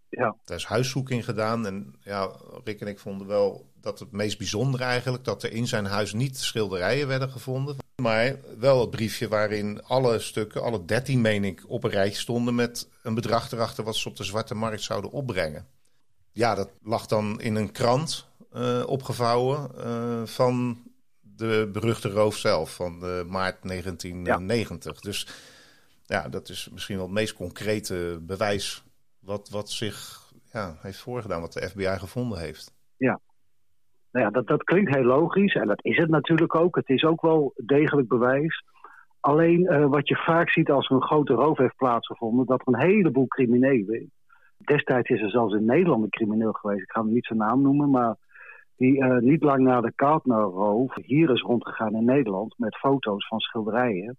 [0.10, 0.36] Ja.
[0.46, 1.66] Daar is huiszoeking gedaan.
[1.66, 2.32] En ja,
[2.64, 5.24] Rick en ik vonden wel dat het meest bijzondere eigenlijk...
[5.24, 7.78] dat er in zijn huis niet schilderijen werden gevonden.
[7.96, 12.56] Maar wel het briefje waarin alle stukken, alle dertien meen ik, op een rijtje stonden...
[12.56, 15.68] met een bedrag erachter wat ze op de zwarte markt zouden opbrengen.
[16.32, 20.84] Ja, dat lag dan in een krant uh, opgevouwen uh, van
[21.22, 24.94] de beruchte roof zelf van maart 1990.
[24.94, 25.00] Ja.
[25.02, 25.28] Dus
[26.06, 28.84] ja, dat is misschien wel het meest concrete bewijs
[29.28, 29.98] wat, wat zich
[30.52, 32.76] ja, heeft voorgedaan, wat de FBI gevonden heeft.
[32.98, 33.20] Ja,
[34.12, 36.76] nou ja, dat, dat klinkt heel logisch en dat is het natuurlijk ook.
[36.76, 38.64] Het is ook wel degelijk bewijs.
[39.20, 42.74] Alleen uh, wat je vaak ziet als er een grote roof heeft plaatsgevonden, dat er
[42.74, 44.12] een heleboel criminelen.
[44.58, 47.62] Destijds is er zelfs in Nederland een crimineel geweest, ik ga hem niet zijn naam
[47.62, 48.16] noemen, maar
[48.76, 53.40] die uh, niet lang na de Kautner-roof hier is rondgegaan in Nederland met foto's van
[53.40, 54.18] schilderijen.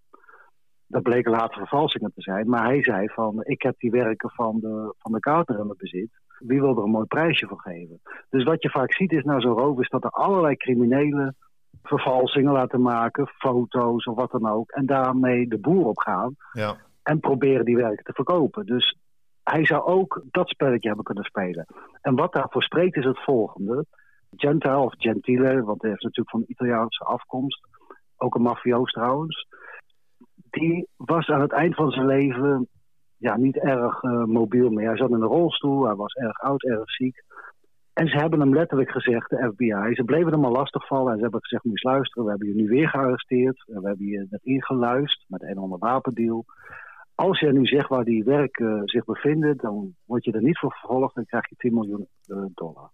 [0.89, 2.49] Dat bleken later vervalsingen te zijn.
[2.49, 5.79] Maar hij zei van, ik heb die werken van de, van de Kautner in mijn
[5.79, 6.11] bezit.
[6.39, 8.01] Wie wil er een mooi prijsje voor geven?
[8.31, 11.37] Dus wat je vaak ziet is na zo'n roof is dat er allerlei criminelen
[11.83, 14.71] vervalsingen laten maken, foto's of wat dan ook.
[14.71, 16.37] En daarmee de boer op gaan.
[16.53, 16.77] Ja.
[17.03, 18.67] En proberen die werken te verkopen.
[18.67, 18.97] Dus
[19.43, 21.67] hij zou ook dat spelletje hebben kunnen spelen.
[22.01, 23.85] En wat daarvoor spreekt is het volgende.
[24.37, 27.67] Gentile of Gentile, want hij heeft natuurlijk van Italiaanse afkomst.
[28.17, 29.47] Ook een mafioos trouwens.
[30.51, 32.69] Die was aan het eind van zijn leven
[33.17, 34.89] ja, niet erg uh, mobiel meer.
[34.89, 37.23] Hij zat in een rolstoel, hij was erg oud, erg ziek.
[37.93, 41.11] En ze hebben hem letterlijk gezegd, de FBI, ze bleven hem al lastigvallen.
[41.11, 43.65] En ze hebben gezegd, moet luisteren, we hebben je nu weer gearresteerd.
[43.67, 46.45] En we hebben je net ingeluisterd met een ander wapendeal.
[47.15, 50.59] Als je nu zegt waar die werk uh, zich bevinden, dan word je er niet
[50.59, 52.09] voor vervolgd en krijg je 10 miljoen
[52.55, 52.91] dollar.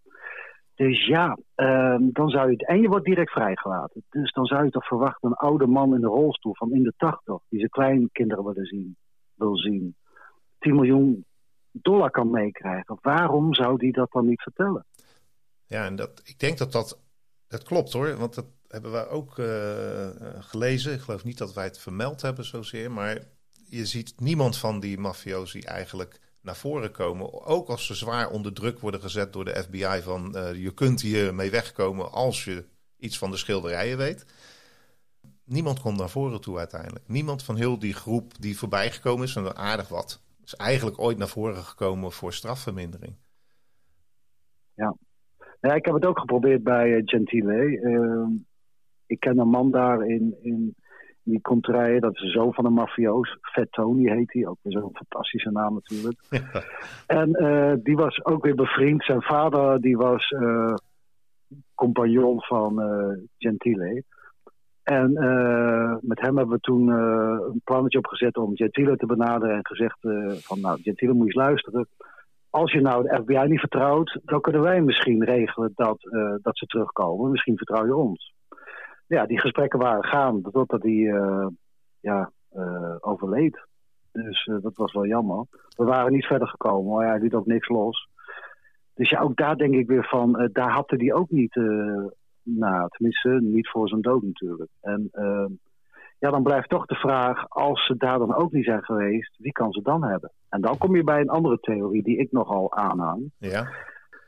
[0.74, 2.66] Dus ja, uh, dan zou je.
[2.66, 4.04] En je wordt direct vrijgelaten.
[4.10, 6.92] Dus dan zou je toch verwachten een oude man in de rolstoel van in de
[6.96, 8.96] tachtig, die zijn kleinkinderen zien,
[9.34, 9.96] wil zien,
[10.58, 11.24] 10 miljoen
[11.70, 12.98] dollar kan meekrijgen.
[13.00, 14.86] Waarom zou die dat dan niet vertellen?
[15.66, 17.00] Ja, en dat, ik denk dat dat,
[17.48, 18.16] dat klopt hoor.
[18.16, 20.08] Want dat hebben we ook uh,
[20.38, 20.92] gelezen.
[20.92, 22.90] Ik geloof niet dat wij het vermeld hebben zozeer.
[22.90, 23.18] Maar
[23.68, 27.44] je ziet niemand van die mafiosi eigenlijk naar voren komen.
[27.44, 31.00] Ook als ze zwaar onder druk worden gezet door de FBI van uh, je kunt
[31.00, 32.64] hier mee wegkomen als je
[32.98, 34.26] iets van de schilderijen weet.
[35.44, 37.08] Niemand komt naar voren toe uiteindelijk.
[37.08, 41.18] Niemand van heel die groep die voorbij gekomen is, en aardig wat, is eigenlijk ooit
[41.18, 43.14] naar voren gekomen voor strafvermindering.
[44.74, 44.96] Ja.
[45.60, 47.80] ja ik heb het ook geprobeerd bij uh, Gentile.
[47.80, 48.26] Uh,
[49.06, 50.76] ik ken een man daar in, in
[51.24, 52.00] die komt rijden.
[52.00, 53.38] Dat is de zoon van een mafioos.
[53.40, 54.46] Fat Tony heet hij.
[54.46, 56.20] Ook weer zo'n fantastische naam natuurlijk.
[56.30, 56.62] Ja.
[57.06, 59.04] En uh, die was ook weer bevriend.
[59.04, 60.74] Zijn vader die was uh,
[61.74, 64.04] compagnon van uh, Gentile.
[64.82, 65.12] En
[66.02, 69.56] met hem hebben we toen een plannetje opgezet om Gentile te benaderen.
[69.56, 69.98] En gezegd
[70.46, 71.88] van nou Gentile moet je eens luisteren.
[72.50, 75.98] Als je nou de FBI niet vertrouwt, dan kunnen wij misschien regelen dat,
[76.42, 77.30] dat ze terugkomen.
[77.30, 78.34] Misschien vertrouw je ons
[79.06, 81.46] ja, die gesprekken waren gaan totdat hij uh,
[82.00, 83.66] ja, uh, overleed.
[84.12, 85.44] Dus uh, dat was wel jammer.
[85.76, 88.08] We waren niet verder gekomen, maar hij liet ook niks los.
[88.94, 91.54] Dus ja, ook daar denk ik weer van, daar hapte hij ook niet,
[92.42, 94.70] nou, tenminste niet voor zijn dood natuurlijk.
[94.80, 95.10] En
[96.18, 99.52] ja, dan blijft toch de vraag, als ze daar dan ook niet zijn geweest, wie
[99.52, 100.32] kan ze dan hebben?
[100.48, 103.30] En dan kom je bij een andere theorie die ik nogal aanhang.
[103.38, 103.68] Ja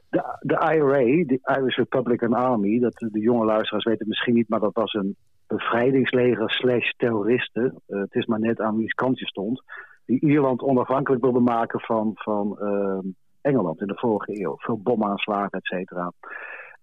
[0.08, 4.60] de, de IRA, de Irish Republican Army, dat de jonge luisteraars weten misschien niet, maar
[4.60, 7.82] dat was een bevrijdingsleger slash terroristen.
[7.88, 9.62] Uh, het is maar net aan wie's kant je stond.
[10.06, 12.98] Die Ierland onafhankelijk wilde maken van, van uh,
[13.40, 14.54] Engeland in de vorige eeuw.
[14.56, 16.12] Veel bomaanslagen, et cetera.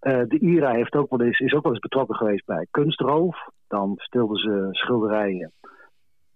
[0.01, 3.49] Uh, de IRA heeft ook wel eens, is ook wel eens betrokken geweest bij kunstroof.
[3.67, 5.51] Dan stilden ze schilderijen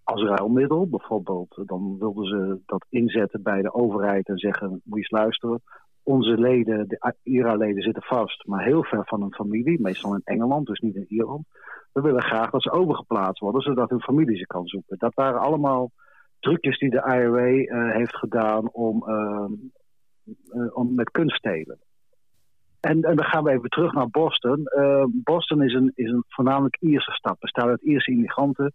[0.03, 0.87] als ruilmiddel.
[0.89, 5.61] Bijvoorbeeld, dan wilden ze dat inzetten bij de overheid en zeggen, moet je eens luisteren
[6.07, 10.67] onze leden, de IRA-leden, zitten vast, maar heel ver van hun familie, meestal in Engeland,
[10.67, 11.45] dus niet in Ierland.
[11.91, 14.97] We willen graag dat ze overgeplaatst worden, zodat hun familie ze kan zoeken.
[14.97, 15.91] Dat waren allemaal
[16.39, 19.45] trucjes die de IRA uh, heeft gedaan om, uh,
[20.53, 21.79] uh, om met kunst stelen.
[22.79, 24.63] En, en, dan gaan we even terug naar Boston.
[25.23, 28.73] Boston is een, is een voornamelijk Ierse stad, bestaat uit Ierse immigranten.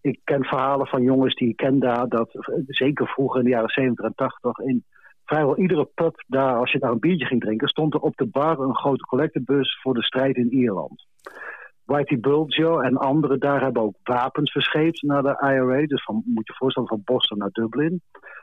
[0.00, 2.30] Ik ken verhalen van jongens die ik ken daar, dat
[2.66, 4.84] zeker vroeger in de jaren 70 en 80 in
[5.28, 8.26] vrijwel iedere pub daar, als je daar een biertje ging drinken, stond er op de
[8.26, 11.06] bar een grote collectebus voor de strijd in Ierland.
[11.84, 15.86] Whitey Bulger en anderen daar hebben ook wapens verscheept naar de IRA.
[15.86, 18.00] Dus van, moet je voorstellen van Boston naar Dublin.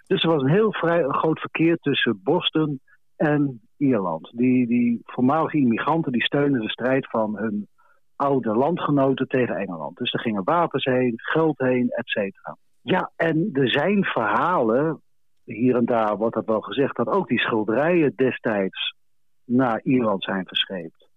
[0.07, 2.79] Dus er was een heel vrij groot verkeer tussen Boston
[3.15, 4.31] en Ierland.
[4.35, 7.67] Die, die voormalige immigranten die steunen de strijd van hun
[8.15, 9.97] oude landgenoten tegen Engeland.
[9.97, 12.57] Dus er gingen wapens heen, geld heen, et cetera.
[12.81, 15.01] Ja, en er zijn verhalen
[15.45, 18.95] hier en daar wordt dat wel gezegd, dat ook die schilderijen destijds
[19.43, 21.07] naar Ierland zijn verscheept.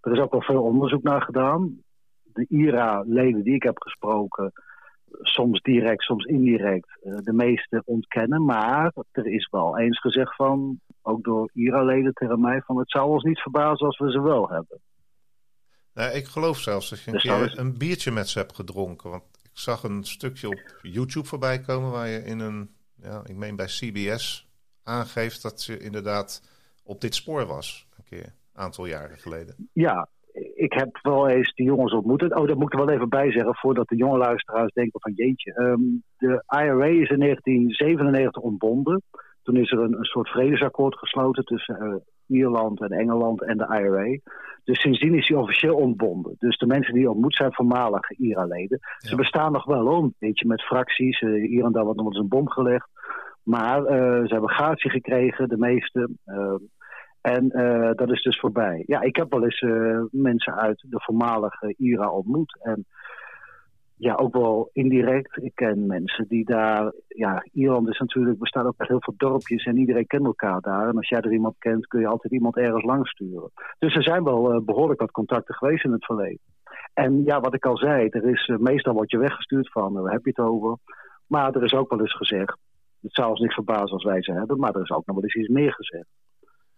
[0.00, 1.82] Er is ook wel veel onderzoek naar gedaan.
[2.22, 4.52] De IRA-leden die ik heb gesproken,
[5.20, 8.44] soms direct, soms indirect, eh, de meeste ontkennen.
[8.44, 13.08] Maar er is wel eens gezegd van, ook door IRA-leden tegen mij, van het zou
[13.10, 14.80] ons niet verbazen als we ze wel hebben.
[15.94, 19.10] Nou, ik geloof zelfs dat je een dus keer een biertje met ze hebt gedronken.
[19.10, 22.70] Want ik zag een stukje op YouTube voorbij komen waar je in een,
[23.04, 24.48] ja, ik meen bij CBS,
[24.82, 26.42] aangeeft dat ze inderdaad
[26.84, 27.86] op dit spoor was.
[27.96, 29.68] Een keer, een aantal jaren geleden.
[29.72, 30.08] Ja,
[30.54, 32.22] ik heb wel eens die jongens ontmoet.
[32.22, 35.12] Oh, dat moet ik er wel even bij zeggen voordat de jonge luisteraars denken van
[35.12, 35.52] jeetje.
[35.52, 35.82] Ehm,
[36.16, 39.02] de IRA is in 1997 ontbonden.
[39.42, 41.94] Toen is er een, een soort vredesakkoord gesloten tussen uh,
[42.26, 44.18] Ierland en Engeland en de IRA.
[44.64, 46.36] Dus sindsdien is hij officieel ontbonden.
[46.38, 48.78] Dus de mensen die ontmoet zijn voormalige IRA-leden.
[48.98, 51.20] Ze bestaan nog wel om, een beetje met fracties.
[51.20, 52.88] Uh, hier en daar wordt nog eens een bom gelegd.
[53.42, 53.86] Maar uh,
[54.26, 56.10] ze hebben gratie gekregen, de meeste.
[56.24, 56.58] Ehm,
[57.20, 58.82] en uh, dat is dus voorbij.
[58.86, 59.64] Ja, ik heb wel eens
[60.10, 62.58] mensen uit de voormalige IRA ontmoet.
[62.62, 62.86] En
[64.04, 65.42] ja, ook wel indirect.
[65.42, 66.92] Ik ken mensen die daar...
[67.08, 70.88] Ja, Ierland is natuurlijk, bestaat ook uit heel veel dorpjes en iedereen kent elkaar daar.
[70.88, 73.50] En als jij er iemand kent, kun je altijd iemand ergens langs sturen.
[73.78, 76.40] Dus er zijn wel uh, behoorlijk wat contacten geweest in het verleden.
[76.94, 80.24] En ja, wat ik al zei, er is, meestal word je weggestuurd van, waar heb
[80.24, 80.76] je het over?
[81.26, 82.58] Maar er is ook wel eens gezegd,
[83.00, 85.24] het zou ons niet verbazen als wij ze hebben, maar er is ook nog wel
[85.24, 86.08] eens iets meer gezegd.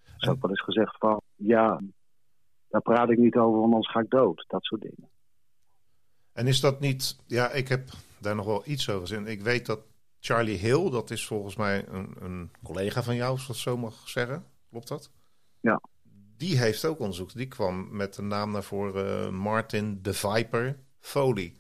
[0.05, 1.81] Er is ook wel eens gezegd van, ja,
[2.69, 4.45] daar praat ik niet over, want anders ga ik dood.
[4.49, 5.09] Dat soort dingen.
[6.37, 9.27] En is dat niet, ja, ik heb daar nog wel iets over gezien.
[9.27, 9.81] Ik weet dat
[10.21, 14.09] Charlie Hill, dat is volgens mij een, een collega van jou, als dat zo mag
[14.09, 14.45] zeggen.
[14.71, 15.11] Klopt dat?
[15.61, 15.81] Ja.
[16.37, 17.33] Die heeft ook onderzoek.
[17.33, 21.55] Die kwam met de naam naar voren Martin de Viper Foley.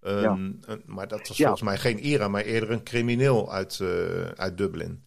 [0.00, 0.38] ja.
[0.86, 5.02] maar dat was volgens mij geen IRA, maar eerder een crimineel uit, uh, uit Dublin.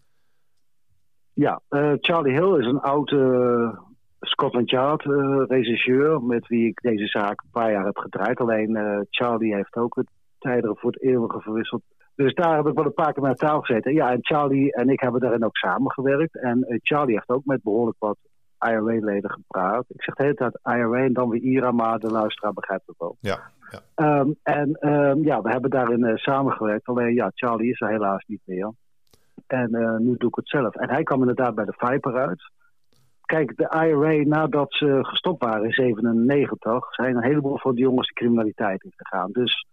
[1.34, 3.89] Ja, uh, Charlie Hill is een oude
[4.20, 8.40] Scotland Yard uh, regisseur met wie ik deze zaak een paar jaar heb gedraaid.
[8.40, 10.10] Alleen Charlie heeft ook het
[10.40, 11.82] tijderen voor het eeuwige verwisseld.
[12.16, 13.94] Dus daar heb ik wel een paar keer met taal gezeten.
[13.94, 16.42] Ja, en Charlie en ik hebben daarin ook samengewerkt.
[16.42, 18.18] En Charlie heeft ook met behoorlijk wat
[18.60, 19.86] IRA-leden gepraat.
[19.88, 22.98] Ik zeg de hele tijd IRA en dan weer IRA, maar de luisteraar begrijpt het
[22.98, 23.18] wel.
[23.20, 23.40] Ja,
[23.70, 24.20] ja.
[24.20, 26.88] Um, en um, ja, we hebben daarin samengewerkt.
[26.88, 28.72] Alleen ja, Charlie is er helaas niet meer.
[29.48, 30.76] En nu doe ik het zelf.
[30.76, 32.52] En hij kwam inderdaad bij de Viper uit.
[33.30, 38.08] Kijk, de IRA, nadat ze gestopt waren in 97, zijn een heleboel van die jongens
[38.08, 39.32] de criminaliteit in gegaan.
[39.32, 39.66] Dus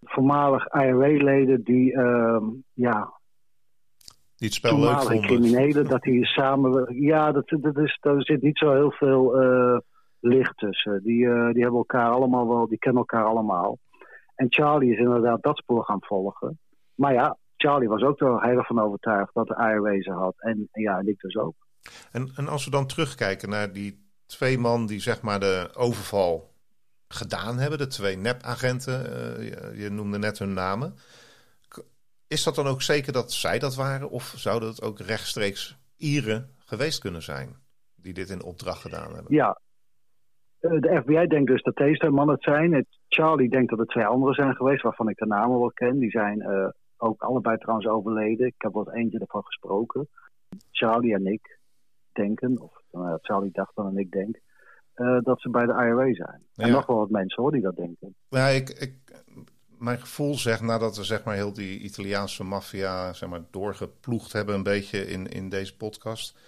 [0.00, 2.42] voormalig IRA-leden die, uh,
[2.72, 3.12] ja,
[4.36, 5.20] die het spel leuk vonden.
[5.20, 7.00] criminelen, dat die samen...
[7.00, 9.78] Ja, dat, dat is, daar zit niet zo heel veel uh,
[10.20, 11.02] licht tussen.
[11.02, 13.78] Die, uh, die hebben elkaar allemaal wel, die kennen elkaar allemaal.
[14.34, 16.58] En Charlie is inderdaad dat spoor gaan volgen.
[16.94, 20.34] Maar ja, Charlie was ook er heel van overtuigd dat de IRA ze had.
[20.36, 21.54] En, ja, en ik dus ook.
[22.12, 26.52] En, en als we dan terugkijken naar die twee man die zeg maar de overval
[27.08, 29.00] gedaan hebben, de twee nepagenten,
[29.40, 30.94] uh, je, noemde net hun namen.
[32.28, 34.10] Is dat dan ook zeker dat zij dat waren?
[34.10, 37.56] Of zouden het ook rechtstreeks Ieren geweest kunnen zijn
[37.94, 39.34] die dit in opdracht gedaan hebben?
[39.34, 39.60] Ja,
[40.58, 42.86] eh, de FBI denkt dus dat deze mannen het zijn.
[43.08, 45.98] Charlie denkt dat er twee anderen zijn geweest, waarvan ik de namen wel ken.
[45.98, 48.46] Die zijn uh, ook allebei trouwens overleden.
[48.46, 50.08] Ik heb wel eentje ervan gesproken.
[50.70, 51.60] Charlie en ik
[52.12, 54.40] denken, of uh, Charlie dacht dan en ik denk,
[54.96, 56.42] uh, dat ze bij de IRA zijn.
[56.52, 56.64] Ja.
[56.64, 58.14] En nog wel wat mensen hoor die dat denken.
[58.28, 59.24] Ja, ik, ik,
[59.78, 64.54] mijn gevoel zegt nadat we zeg maar heel die Italiaanse maffia zeg maar, doorgeploegd hebben
[64.54, 66.38] een beetje in, in deze podcast,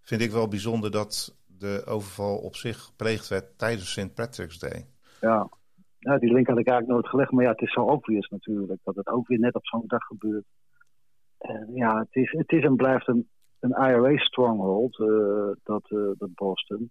[0.00, 4.14] vind ik wel bijzonder dat de overval op zich gepleegd werd tijdens St.
[4.14, 4.86] Patrick's Day.
[5.20, 5.48] Ja,
[5.98, 7.30] ja, die link had ik eigenlijk nooit gelegd.
[7.30, 8.80] Maar ja, het is zo obvious natuurlijk.
[8.84, 10.44] Dat het ook weer net op zo'n dag gebeurt.
[11.38, 13.28] En ja, het is, het is en blijft een,
[13.60, 16.90] een IRA-stronghold, uh, dat, uh, dat Boston.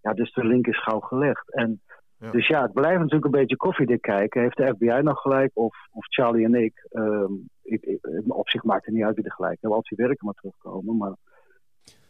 [0.00, 1.54] Ja, dus de link is gauw gelegd.
[1.54, 1.80] En
[2.18, 2.30] ja.
[2.30, 4.40] Dus ja, het blijft natuurlijk een beetje koffiedik kijken.
[4.40, 5.50] Heeft de FBI nog gelijk?
[5.54, 6.86] Of, of Charlie en ik?
[6.92, 9.78] Um, ik, ik op zich maakt het niet uit wie er gelijk hebben.
[9.78, 10.96] Als die werken maar terugkomen.
[10.96, 11.16] Maar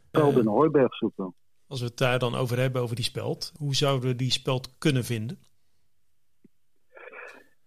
[0.07, 1.34] speld in Hooiberg zoeken.
[1.66, 3.52] Als we het daar dan over hebben, over die speld.
[3.59, 5.38] Hoe zouden we die speld kunnen vinden?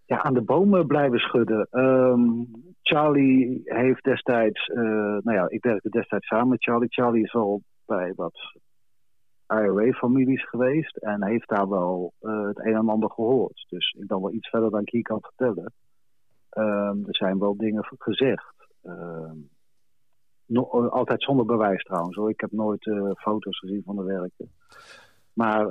[0.07, 1.67] Ja, aan de bomen blijven schudden.
[1.71, 2.47] Um,
[2.81, 4.77] Charlie heeft destijds, uh,
[5.17, 6.89] nou ja, ik werkte destijds samen met Charlie.
[6.91, 8.39] Charlie is al bij wat
[9.47, 13.65] IRA-families geweest en heeft daar wel uh, het een en ander gehoord.
[13.69, 15.73] Dus ik dan wel iets verder dan ik hier kan vertellen.
[16.57, 18.55] Um, er zijn wel dingen gezegd.
[20.45, 22.29] No, altijd zonder bewijs trouwens hoor.
[22.29, 24.51] Ik heb nooit uh, foto's gezien van de werken.
[25.33, 25.65] Maar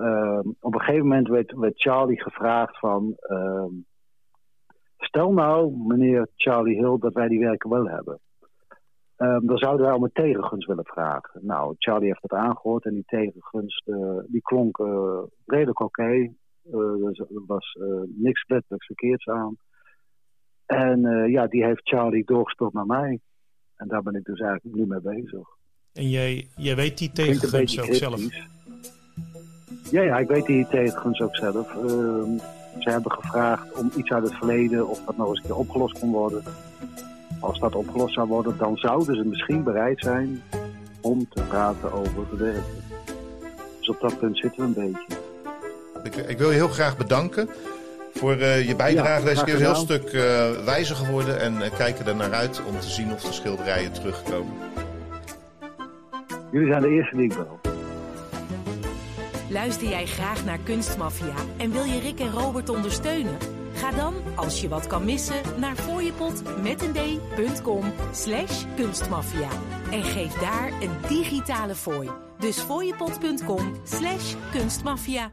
[0.60, 3.16] op een gegeven moment werd, werd Charlie gevraagd van...
[4.96, 8.20] Stel nou, meneer Charlie Hill, dat wij die werken wel hebben.
[9.18, 11.40] Um, dan zouden wij om een tegengunst willen vragen.
[11.46, 16.02] Nou, Charlie heeft het aangehoord en die tegengunst uh, die klonk uh, redelijk oké.
[16.02, 16.34] Okay.
[16.72, 17.78] Uh, er was
[18.16, 19.56] niks letterlijks verkeerds aan.
[20.66, 23.20] En ja, die heeft Charlie doorgestuurd naar mij.
[23.76, 25.48] En daar ben ik dus eigenlijk nu mee bezig.
[25.92, 28.20] En jij, jij weet die tegengunst ook zelf?
[29.90, 31.74] Ja, ja, ik weet die tegengunst ook zelf.
[32.78, 35.98] Ze hebben gevraagd om iets uit het verleden of dat nog eens een keer opgelost
[35.98, 36.42] kon worden.
[37.40, 40.42] Als dat opgelost zou worden, dan zouden ze misschien bereid zijn
[41.00, 42.84] om te praten over de werken.
[43.78, 45.18] Dus op dat punt zitten we een beetje.
[46.02, 47.48] Ik, ik wil je heel graag bedanken
[48.14, 49.20] voor uh, je bijdrage.
[49.20, 52.32] Ja, Deze keer is een heel stuk uh, wijzer geworden en uh, kijken er naar
[52.32, 54.52] uit om te zien of de schilderijen terugkomen.
[56.50, 57.65] Jullie zijn de eerste die ik bel.
[59.48, 63.36] Luister jij graag naar Kunstmafia en wil je Rick en Robert ondersteunen?
[63.74, 69.48] Ga dan, als je wat kan missen, naar fooiepot.com slash kunstmafia.
[69.90, 72.10] En geef daar een digitale fooi.
[72.38, 75.30] Dus fooiepot.com slash kunstmafia.